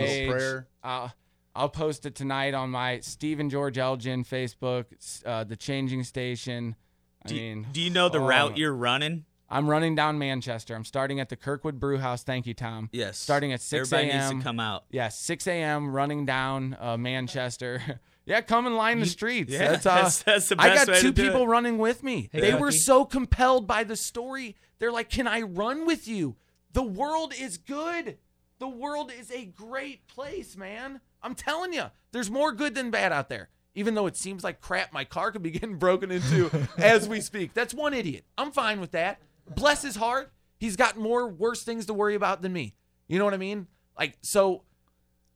[0.57, 0.63] page.
[0.83, 1.13] I'll,
[1.55, 4.85] I'll post it tonight on my Stephen George Elgin Facebook,
[5.25, 6.75] uh, the Changing Station.
[7.25, 9.25] I Do, mean, do you know the oh route you're running?
[9.49, 10.75] I'm running down Manchester.
[10.75, 12.23] I'm starting at the Kirkwood Brew House.
[12.23, 12.87] Thank you, Tom.
[12.93, 13.17] Yes.
[13.17, 14.29] Starting at 6 Everybody a.m.
[14.31, 14.85] needs to come out.
[14.91, 15.91] Yes, 6 a.m.
[15.91, 17.81] running down uh, Manchester.
[18.25, 19.51] yeah, come and line the streets.
[19.51, 21.47] yeah, that's, uh, that's- that's the I got way two to do people it.
[21.47, 22.29] running with me.
[22.31, 24.55] Hey, they were so compelled by the story.
[24.79, 26.35] They're like, "Can I run with you?
[26.73, 28.17] The world is good.
[28.59, 31.01] The world is a great place, man.
[31.23, 34.61] I'm telling you, there's more good than bad out there." Even though it seems like
[34.61, 37.53] crap, my car could be getting broken into as we speak.
[37.53, 38.25] That's one idiot.
[38.37, 39.19] I'm fine with that.
[39.55, 40.31] Bless his heart.
[40.59, 42.75] He's got more worse things to worry about than me.
[43.07, 43.67] You know what I mean?
[43.97, 44.63] Like so.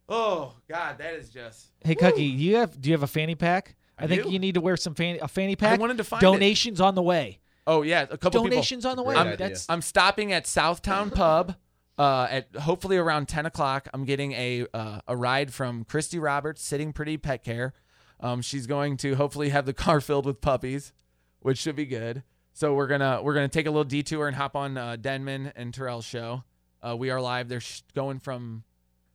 [0.10, 1.72] Oh God, that is just.
[1.84, 3.76] Hey, Cookie, do you have do you have a fanny pack?
[3.98, 4.32] I, I think do.
[4.32, 5.80] you need to wear some fanny a fanny pack.
[5.80, 6.26] I wanted to find it.
[6.26, 7.40] donations on the way.
[7.66, 8.92] Oh yeah, a couple Donations people.
[8.92, 9.16] on the way.
[9.16, 11.56] I'm, That's I'm stopping at Southtown Pub.
[11.98, 16.62] Uh, at hopefully around ten o'clock, I'm getting a uh, a ride from Christy Roberts,
[16.64, 17.74] Sitting Pretty Pet Care.
[18.20, 20.92] Um, she's going to hopefully have the car filled with puppies,
[21.40, 22.24] which should be good.
[22.52, 25.74] So we're gonna we're gonna take a little detour and hop on uh, Denman and
[25.74, 26.44] Terrell's show.
[26.82, 27.48] Uh, we are live.
[27.48, 28.64] They're sh- going from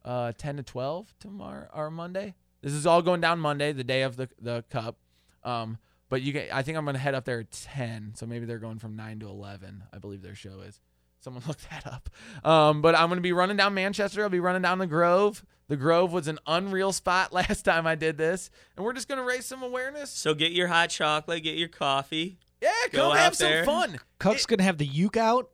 [0.05, 2.35] uh, ten to twelve tomorrow or Monday.
[2.63, 4.97] This is all going down Monday, the day of the the cup.
[5.45, 5.79] Um,
[6.09, 8.59] but you get, I think I'm gonna head up there at ten, so maybe they're
[8.59, 9.85] going from nine to eleven.
[9.93, 10.81] I believe their show is.
[11.21, 12.09] Someone look that up.
[12.49, 14.23] Um, but I'm gonna be running down Manchester.
[14.23, 15.45] I'll be running down the Grove.
[15.69, 19.25] The Grove was an unreal spot last time I did this, and we're just gonna
[19.25, 20.11] raise some awareness.
[20.11, 22.39] So get your hot chocolate, get your coffee.
[22.61, 23.65] Yeah, Go come out have some there.
[23.65, 23.99] fun.
[24.19, 25.51] Cook's gonna have the uke out.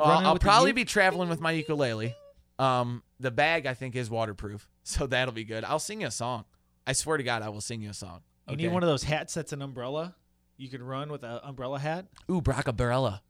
[0.00, 2.14] Uh, I'll probably be traveling with my ukulele.
[2.58, 5.64] Um, the bag I think is waterproof, so that'll be good.
[5.64, 6.44] I'll sing you a song.
[6.86, 8.20] I swear to God, I will sing you a song.
[8.48, 10.16] You need one of those hats that's an umbrella.
[10.56, 12.06] You could run with an umbrella hat.
[12.30, 13.20] Ooh, Braccabarella.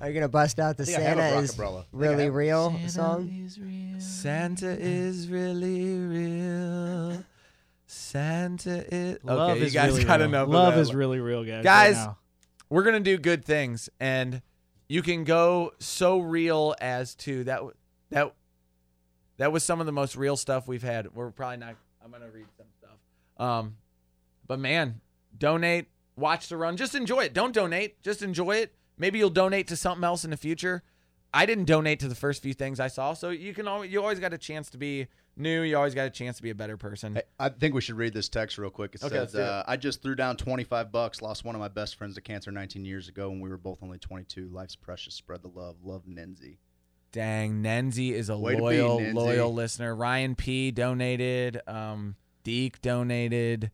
[0.00, 1.78] Are you gonna bust out the I think I have a Santa is Brockabrella.
[1.78, 3.50] I think I really have- real song?
[3.98, 7.24] Santa is really real.
[7.86, 9.18] Santa is.
[9.22, 10.28] Love okay, you is guys really got real.
[10.28, 10.42] enough.
[10.44, 12.16] of Love that is really real, guys, Guys, now.
[12.70, 14.42] we're gonna do good things, and
[14.88, 17.60] you can go so real as to that.
[18.10, 18.34] That
[19.38, 21.14] that was some of the most real stuff we've had.
[21.14, 21.76] We're probably not.
[22.04, 22.98] I'm gonna read some stuff.
[23.44, 23.76] Um,
[24.46, 25.00] but man,
[25.36, 27.34] donate, watch the run, just enjoy it.
[27.34, 28.74] Don't donate, just enjoy it.
[28.98, 30.82] Maybe you'll donate to something else in the future.
[31.32, 34.00] I didn't donate to the first few things I saw, so you can always you
[34.00, 35.62] always got a chance to be new.
[35.62, 37.18] You always got a chance to be a better person.
[37.40, 38.94] I think we should read this text real quick.
[38.94, 39.40] It Okay, says, it.
[39.40, 41.20] uh, "I just threw down 25 bucks.
[41.22, 43.82] Lost one of my best friends to cancer 19 years ago when we were both
[43.82, 44.48] only 22.
[44.50, 45.14] Life's precious.
[45.14, 45.74] Spread the love.
[45.82, 46.58] Love Nenzi."
[47.14, 49.94] Dang, Nenzi is a Way to be, loyal, loyal listener.
[49.94, 51.60] Ryan P donated.
[51.68, 53.70] Um, Deke donated.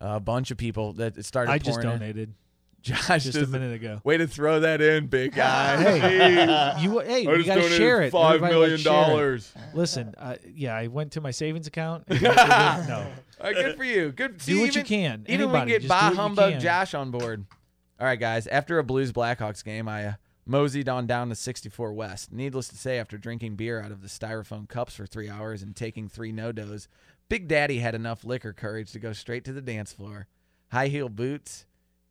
[0.00, 1.52] A bunch of people that started.
[1.52, 1.98] I just pouring in.
[2.00, 2.34] donated.
[2.82, 4.00] Josh, just a minute ago.
[4.02, 5.76] Way to throw that in, big guy.
[6.00, 8.10] Hey, you hey, I we gotta share it.
[8.10, 9.06] Five Everybody, million let's share it.
[9.06, 9.52] dollars.
[9.72, 12.04] Listen, uh, yeah, I went to my savings account.
[12.08, 13.06] and it didn't- no,
[13.40, 14.10] All right, good for you.
[14.10, 14.38] Good.
[14.38, 15.24] Do See, what you even- can.
[15.28, 16.60] Even Anybody, we get just bah do what you humbug.
[16.60, 17.44] Josh on board.
[18.00, 18.46] All right, guys.
[18.48, 20.12] After a Blues Blackhawks game, I uh,
[20.50, 22.32] moseyed on down to 64 West.
[22.32, 25.76] Needless to say, after drinking beer out of the styrofoam cups for three hours and
[25.76, 26.88] taking three no dos,
[27.28, 30.26] Big Daddy had enough liquor courage to go straight to the dance floor.
[30.72, 31.66] High heel boots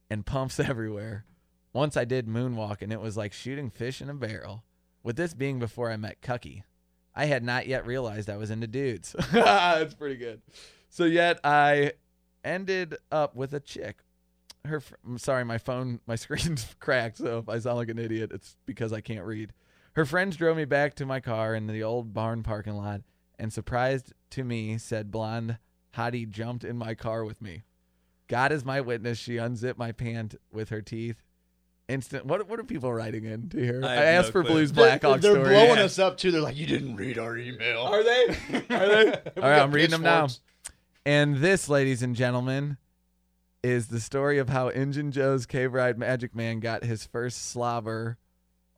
[0.10, 1.26] and pumps everywhere.
[1.74, 4.64] Once I did moonwalk, and it was like shooting fish in a barrel.
[5.04, 6.64] With this being before I met Cucky,
[7.14, 9.16] I had not yet realized I was into dudes.
[9.32, 10.42] That's pretty good.
[10.90, 11.94] So yet I
[12.44, 14.00] ended up with a chick.
[14.66, 17.18] Her, fr- I'm sorry, my phone, my screen's cracked.
[17.18, 19.54] So if I sound like an idiot, it's because I can't read.
[19.94, 23.02] Her friends drove me back to my car in the old barn parking lot,
[23.38, 25.58] and surprised to me, said blonde
[25.96, 27.64] hottie jumped in my car with me.
[28.28, 29.18] God is my witness.
[29.18, 31.24] She unzipped my pant with her teeth.
[31.88, 32.26] Instant.
[32.28, 33.82] What what are people writing in to here?
[33.84, 34.54] I I, asked no for clue.
[34.54, 35.50] Blues They're- They're story.
[35.50, 36.30] blowing us up too.
[36.30, 37.80] They're like, you didn't read our email.
[37.82, 38.26] Are they?
[38.70, 39.12] Are they?
[39.38, 40.28] All right, I'm reading them now.
[41.06, 42.78] And this, ladies and gentlemen,
[43.64, 48.18] is the story of how Injun Joe's Cave Ride Magic Man got his first slobber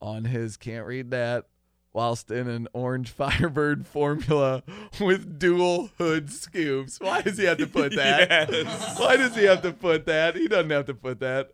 [0.02, 1.46] on his can't read that
[1.94, 4.64] whilst in an orange Firebird formula
[5.00, 7.00] with dual hood scoops.
[7.00, 8.50] Why does he have to put that?
[8.52, 9.00] Yes.
[9.00, 10.36] Why does he have to put that?
[10.36, 11.52] He doesn't have to put that.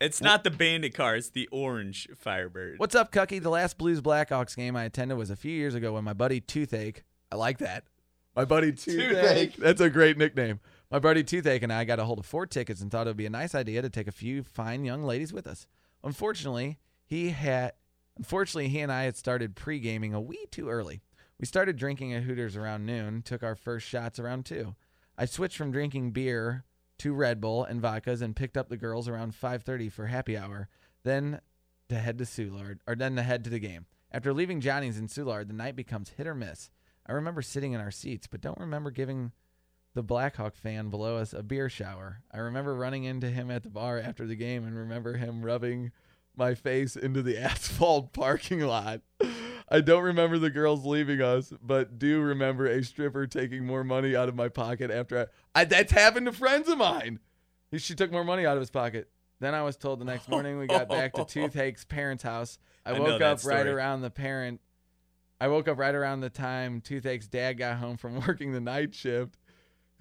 [0.00, 2.78] It's not the bandit car, it's the orange Firebird.
[2.78, 3.40] What's up, Cucky?
[3.40, 6.40] The last Blues Blackhawks game I attended was a few years ago when my buddy
[6.40, 7.84] Toothache, I like that.
[8.34, 9.08] My buddy Toothache.
[9.10, 9.56] Toothache.
[9.56, 10.58] That's a great nickname.
[10.92, 13.16] My buddy Toothache and I got a hold of four tickets and thought it would
[13.16, 15.66] be a nice idea to take a few fine young ladies with us.
[16.04, 17.72] Unfortunately, he had
[18.18, 21.00] unfortunately he and I had started pre-gaming a wee too early.
[21.40, 24.74] We started drinking at Hooters around noon, took our first shots around 2.
[25.16, 26.66] I switched from drinking beer
[26.98, 30.68] to Red Bull and vodkas and picked up the girls around 5:30 for happy hour.
[31.04, 31.40] Then
[31.88, 33.86] to head to Soulard, or then to head to the game.
[34.10, 36.70] After leaving Johnny's in Soulard, the night becomes hit or miss.
[37.06, 39.32] I remember sitting in our seats, but don't remember giving
[39.94, 42.20] the Blackhawk fan below us a beer shower.
[42.32, 45.92] I remember running into him at the bar after the game and remember him rubbing
[46.36, 49.02] my face into the asphalt parking lot.
[49.68, 54.14] I don't remember the girls leaving us, but do remember a stripper taking more money
[54.16, 57.20] out of my pocket after I, I that's happened to friends of mine.
[57.70, 59.08] He- She took more money out of his pocket.
[59.40, 62.58] Then I was told the next morning we got back to Toothache's parents' house.
[62.86, 64.60] I I woke that up right around the parent.
[65.40, 68.94] I woke up right around the time Toothache's dad got home from working the night
[68.94, 69.36] shift.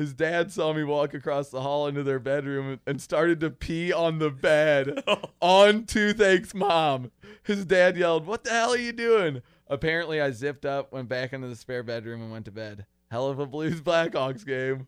[0.01, 3.93] His dad saw me walk across the hall into their bedroom and started to pee
[3.93, 5.03] on the bed
[5.39, 7.11] on Toothache's mom.
[7.43, 9.43] His dad yelled, What the hell are you doing?
[9.67, 12.87] Apparently, I zipped up, went back into the spare bedroom, and went to bed.
[13.11, 14.87] Hell of a Blues Blackhawks game.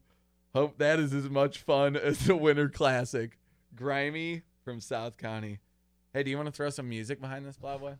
[0.56, 3.38] Hope that is as much fun as the Winter Classic.
[3.76, 5.60] Grimy from South County.
[6.12, 7.98] Hey, do you want to throw some music behind this, Plowboy?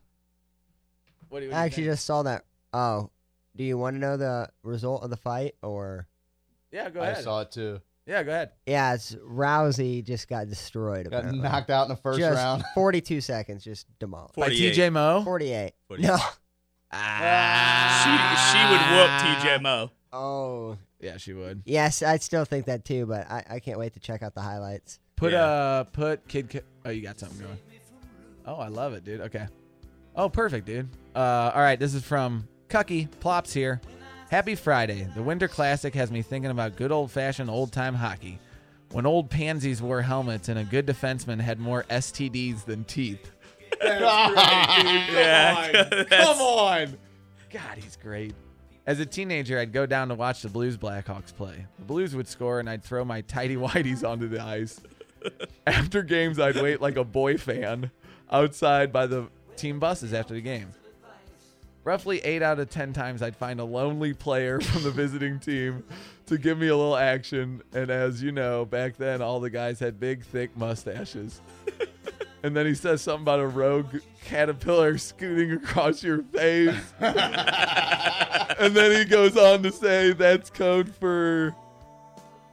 [1.12, 1.92] you, what do you I actually think?
[1.92, 2.44] just saw that.
[2.72, 3.10] Oh,
[3.54, 6.08] do you want to know the result of the fight or?
[6.74, 7.18] Yeah, go ahead.
[7.18, 7.80] I saw it too.
[8.04, 8.50] Yeah, go ahead.
[8.66, 11.08] Yeah, it's Rousey just got destroyed.
[11.08, 11.48] Got apparently.
[11.48, 12.64] knocked out in the first Just round.
[12.74, 14.34] 42 seconds, just demolished.
[14.34, 15.22] By TJ Moe?
[15.22, 15.72] 48.
[15.86, 16.06] 48.
[16.08, 16.16] No.
[16.16, 16.20] She
[18.50, 19.90] she would whoop TJ Moe.
[20.12, 20.76] Oh.
[21.00, 21.62] Yeah, she would.
[21.64, 24.40] Yes, I still think that too, but I, I can't wait to check out the
[24.42, 24.98] highlights.
[25.14, 26.50] Put uh put kid.
[26.50, 27.58] Ca- oh, you got something going.
[28.46, 29.20] Oh, I love it, dude.
[29.20, 29.46] Okay.
[30.16, 30.88] Oh, perfect, dude.
[31.14, 31.78] Uh, all right.
[31.78, 33.80] This is from Cucky Plops here.
[34.34, 35.06] Happy Friday.
[35.14, 38.40] The Winter Classic has me thinking about good old fashioned old time hockey.
[38.90, 43.30] When old pansies wore helmets and a good defenseman had more STDs than teeth.
[43.80, 44.00] That's
[44.34, 45.06] great, dude.
[45.06, 45.72] Come Yeah, on.
[45.72, 46.98] that's- Come on.
[47.48, 48.34] God, he's great.
[48.88, 51.64] As a teenager, I'd go down to watch the Blues Blackhawks play.
[51.78, 54.80] The Blues would score, and I'd throw my tidy whities onto the ice.
[55.64, 57.92] After games, I'd wait like a boy fan
[58.32, 60.70] outside by the team buses after the game.
[61.84, 65.84] Roughly eight out of ten times, I'd find a lonely player from the visiting team
[66.26, 67.62] to give me a little action.
[67.74, 71.42] And as you know, back then, all the guys had big, thick mustaches.
[72.44, 76.76] And then he says something about a rogue caterpillar scooting across your face.
[77.00, 81.54] and then he goes on to say that's code for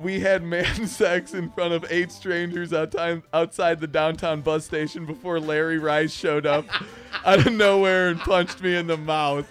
[0.02, 5.06] we had man sex in front of eight strangers outside, outside the downtown bus station
[5.06, 6.66] before Larry Rice showed up
[7.26, 9.50] out of nowhere and punched me in the mouth.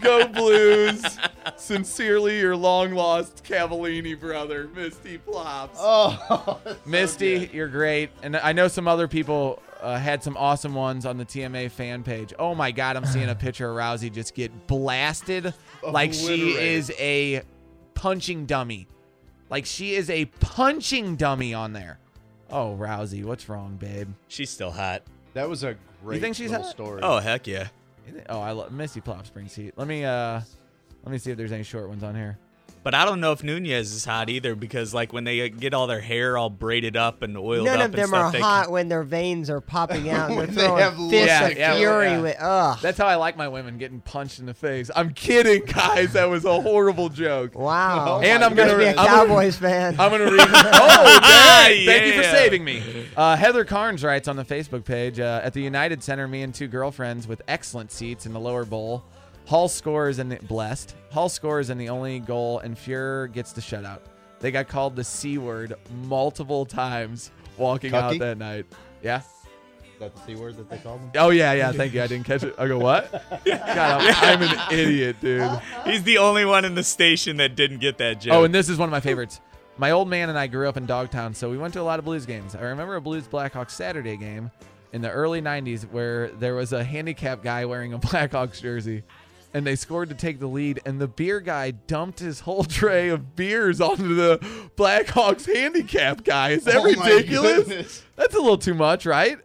[0.00, 1.04] Go Blues!
[1.56, 5.78] Sincerely, your long lost Cavallini brother, Misty Plops.
[5.80, 8.10] Oh, Misty, you're great.
[8.22, 12.02] And I know some other people uh, had some awesome ones on the TMA fan
[12.02, 12.34] page.
[12.38, 15.54] Oh my God, I'm seeing a picture of Rousey just get blasted
[15.88, 16.62] like she Obliterated.
[16.62, 17.42] is a
[17.94, 18.88] punching dummy.
[19.52, 21.98] Like she is a punching dummy on there.
[22.48, 24.08] Oh, Rousey, what's wrong, babe?
[24.28, 25.02] She's still hot.
[25.34, 26.72] That was a great you think she's little hot?
[26.72, 27.00] story.
[27.02, 27.68] Oh heck yeah.
[28.30, 29.74] Oh, I love Misty Plop brings heat.
[29.76, 30.40] Let me uh,
[31.04, 32.38] let me see if there's any short ones on here.
[32.84, 35.86] But I don't know if Nunes is hot either because like when they get all
[35.86, 38.40] their hair all braided up and oiled None up of and them stuff, are they
[38.40, 41.46] hot when their veins are popping out and they're When they throwing have fists Yeah,
[41.46, 42.20] of yeah, fury yeah.
[42.20, 42.78] with ugh.
[42.82, 44.90] That's how I like my women getting punched in the face.
[44.96, 46.14] I'm kidding, guys.
[46.14, 47.54] That was a horrible joke.
[47.56, 48.20] Wow.
[48.20, 49.94] And I'm gonna be a I'm gonna- Cowboys fan.
[50.00, 50.40] I'm gonna read.
[50.74, 51.86] Oh, dang.
[51.86, 52.82] thank you for saving me.
[53.16, 56.26] Uh, Heather Carnes writes on the Facebook page uh, at the United Center.
[56.26, 59.04] Me and two girlfriends with excellent seats in the lower bowl.
[59.46, 60.94] Hull scores and blessed.
[61.10, 64.00] Hull scores and the only goal, and Fuhr gets the shutout.
[64.40, 65.74] They got called the c word
[66.04, 68.66] multiple times walking out that night.
[69.02, 69.18] Yeah.
[69.18, 71.10] Is that the C word that they called him?
[71.16, 71.70] Oh yeah, yeah.
[71.70, 72.02] Thank you.
[72.02, 72.54] I didn't catch it.
[72.58, 73.12] I go what?
[73.44, 75.48] God, I'm, I'm an idiot, dude.
[75.84, 78.34] He's the only one in the station that didn't get that joke.
[78.34, 79.40] Oh, and this is one of my favorites.
[79.78, 82.00] my old man and I grew up in Dogtown, so we went to a lot
[82.00, 82.56] of Blues games.
[82.56, 84.50] I remember a Blues Blackhawks Saturday game
[84.92, 89.04] in the early 90s where there was a handicap guy wearing a Blackhawks jersey
[89.54, 93.08] and they scored to take the lead and the beer guy dumped his whole tray
[93.08, 94.38] of beers onto the
[94.76, 96.50] Blackhawks handicap guy.
[96.50, 98.02] Is that Oh ridiculous?
[98.16, 99.38] That's a little too much, right?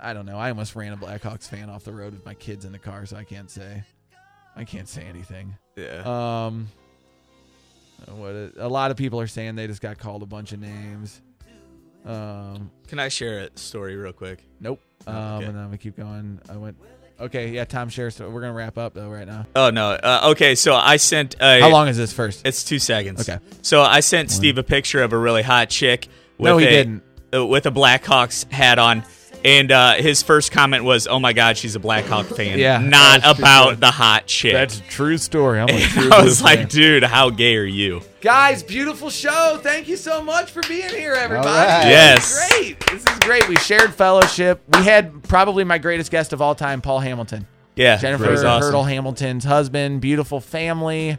[0.00, 0.38] I don't know.
[0.38, 3.06] I almost ran a Blackhawks fan off the road with my kids in the car,
[3.06, 3.82] so I can't say.
[4.54, 5.56] I can't say anything.
[5.76, 6.02] Yeah.
[6.46, 6.68] Um.
[8.14, 10.60] What a, a lot of people are saying they just got called a bunch of
[10.60, 11.22] names.
[12.04, 12.70] Um.
[12.88, 14.44] Can I share a story real quick?
[14.60, 14.80] Nope.
[15.06, 15.34] Oh, Um.
[15.38, 15.44] okay.
[15.46, 16.40] And then we keep going.
[16.48, 16.76] I went.
[17.20, 17.50] Okay.
[17.50, 17.64] Yeah.
[17.64, 18.14] Tom shares.
[18.16, 19.46] So we're gonna wrap up though right now.
[19.56, 19.90] Oh no.
[19.92, 21.36] Uh, okay, so I sent.
[21.40, 22.46] A, How long is this first?
[22.46, 23.28] It's two seconds.
[23.28, 23.42] Okay.
[23.62, 26.08] So I sent Steve a picture of a really hot chick.
[26.38, 27.02] With No, he a, didn't.
[27.34, 29.04] uh, with a Blackhawks hat on,
[29.46, 33.22] and uh, his first comment was, "Oh my God, she's a Blackhawk fan." Yeah, Not
[33.22, 33.44] that's true.
[33.44, 34.52] about the hot chick.
[34.52, 35.60] That's a true story.
[35.60, 36.68] I'm a true I was like, fan.
[36.68, 38.02] dude, how gay are you?
[38.20, 39.58] Guys, beautiful show.
[39.62, 41.48] Thank you so much for being here, everybody.
[41.48, 41.86] right.
[41.88, 42.50] Yes.
[42.50, 42.80] great.
[42.90, 43.48] This is great.
[43.48, 44.60] We shared fellowship.
[44.76, 47.46] We had probably my greatest guest of all time, Paul Hamilton.
[47.76, 48.62] Yeah, Jennifer awesome.
[48.62, 50.00] Hurdle Hamilton's husband.
[50.00, 51.18] Beautiful family.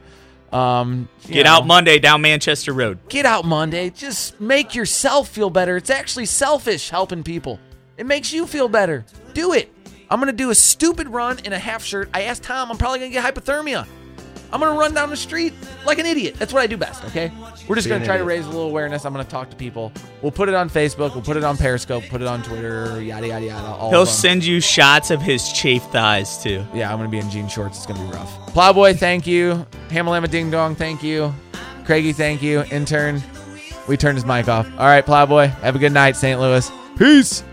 [0.52, 3.00] Um, Get know, out Monday down Manchester Road.
[3.10, 3.90] Get out Monday.
[3.90, 5.76] Just make yourself feel better.
[5.78, 7.60] It's actually selfish helping people.
[7.98, 9.06] It makes you feel better.
[9.34, 9.74] Do it.
[10.10, 12.10] I'm gonna do a stupid run in a half shirt.
[12.14, 12.72] I asked Tom.
[12.72, 13.88] I'm probably gonna get hypothermia.
[14.54, 15.54] I'm gonna run down the street
[15.86, 16.36] like an idiot.
[16.38, 17.04] That's what I do best.
[17.06, 17.32] Okay.
[17.68, 19.04] We're just gonna an try to raise a little awareness.
[19.04, 19.92] I'm gonna talk to people.
[20.22, 21.14] We'll put it on Facebook.
[21.14, 22.06] We'll put it on Periscope.
[22.10, 23.02] Put it on Twitter.
[23.02, 23.68] Yada yada yada.
[23.68, 26.66] All He'll send you shots of his chafed thighs too.
[26.74, 27.78] Yeah, I'm gonna be in jean shorts.
[27.78, 28.54] It's gonna be rough.
[28.54, 29.66] Plowboy, thank you.
[29.90, 31.34] Hamalama Ding Dong, thank you.
[31.84, 32.64] Craigie, thank you.
[32.72, 33.22] Intern,
[33.88, 34.68] we turned his mic off.
[34.78, 36.40] All right, Plowboy, have a good night, St.
[36.40, 36.72] Louis.
[36.98, 37.44] Peace.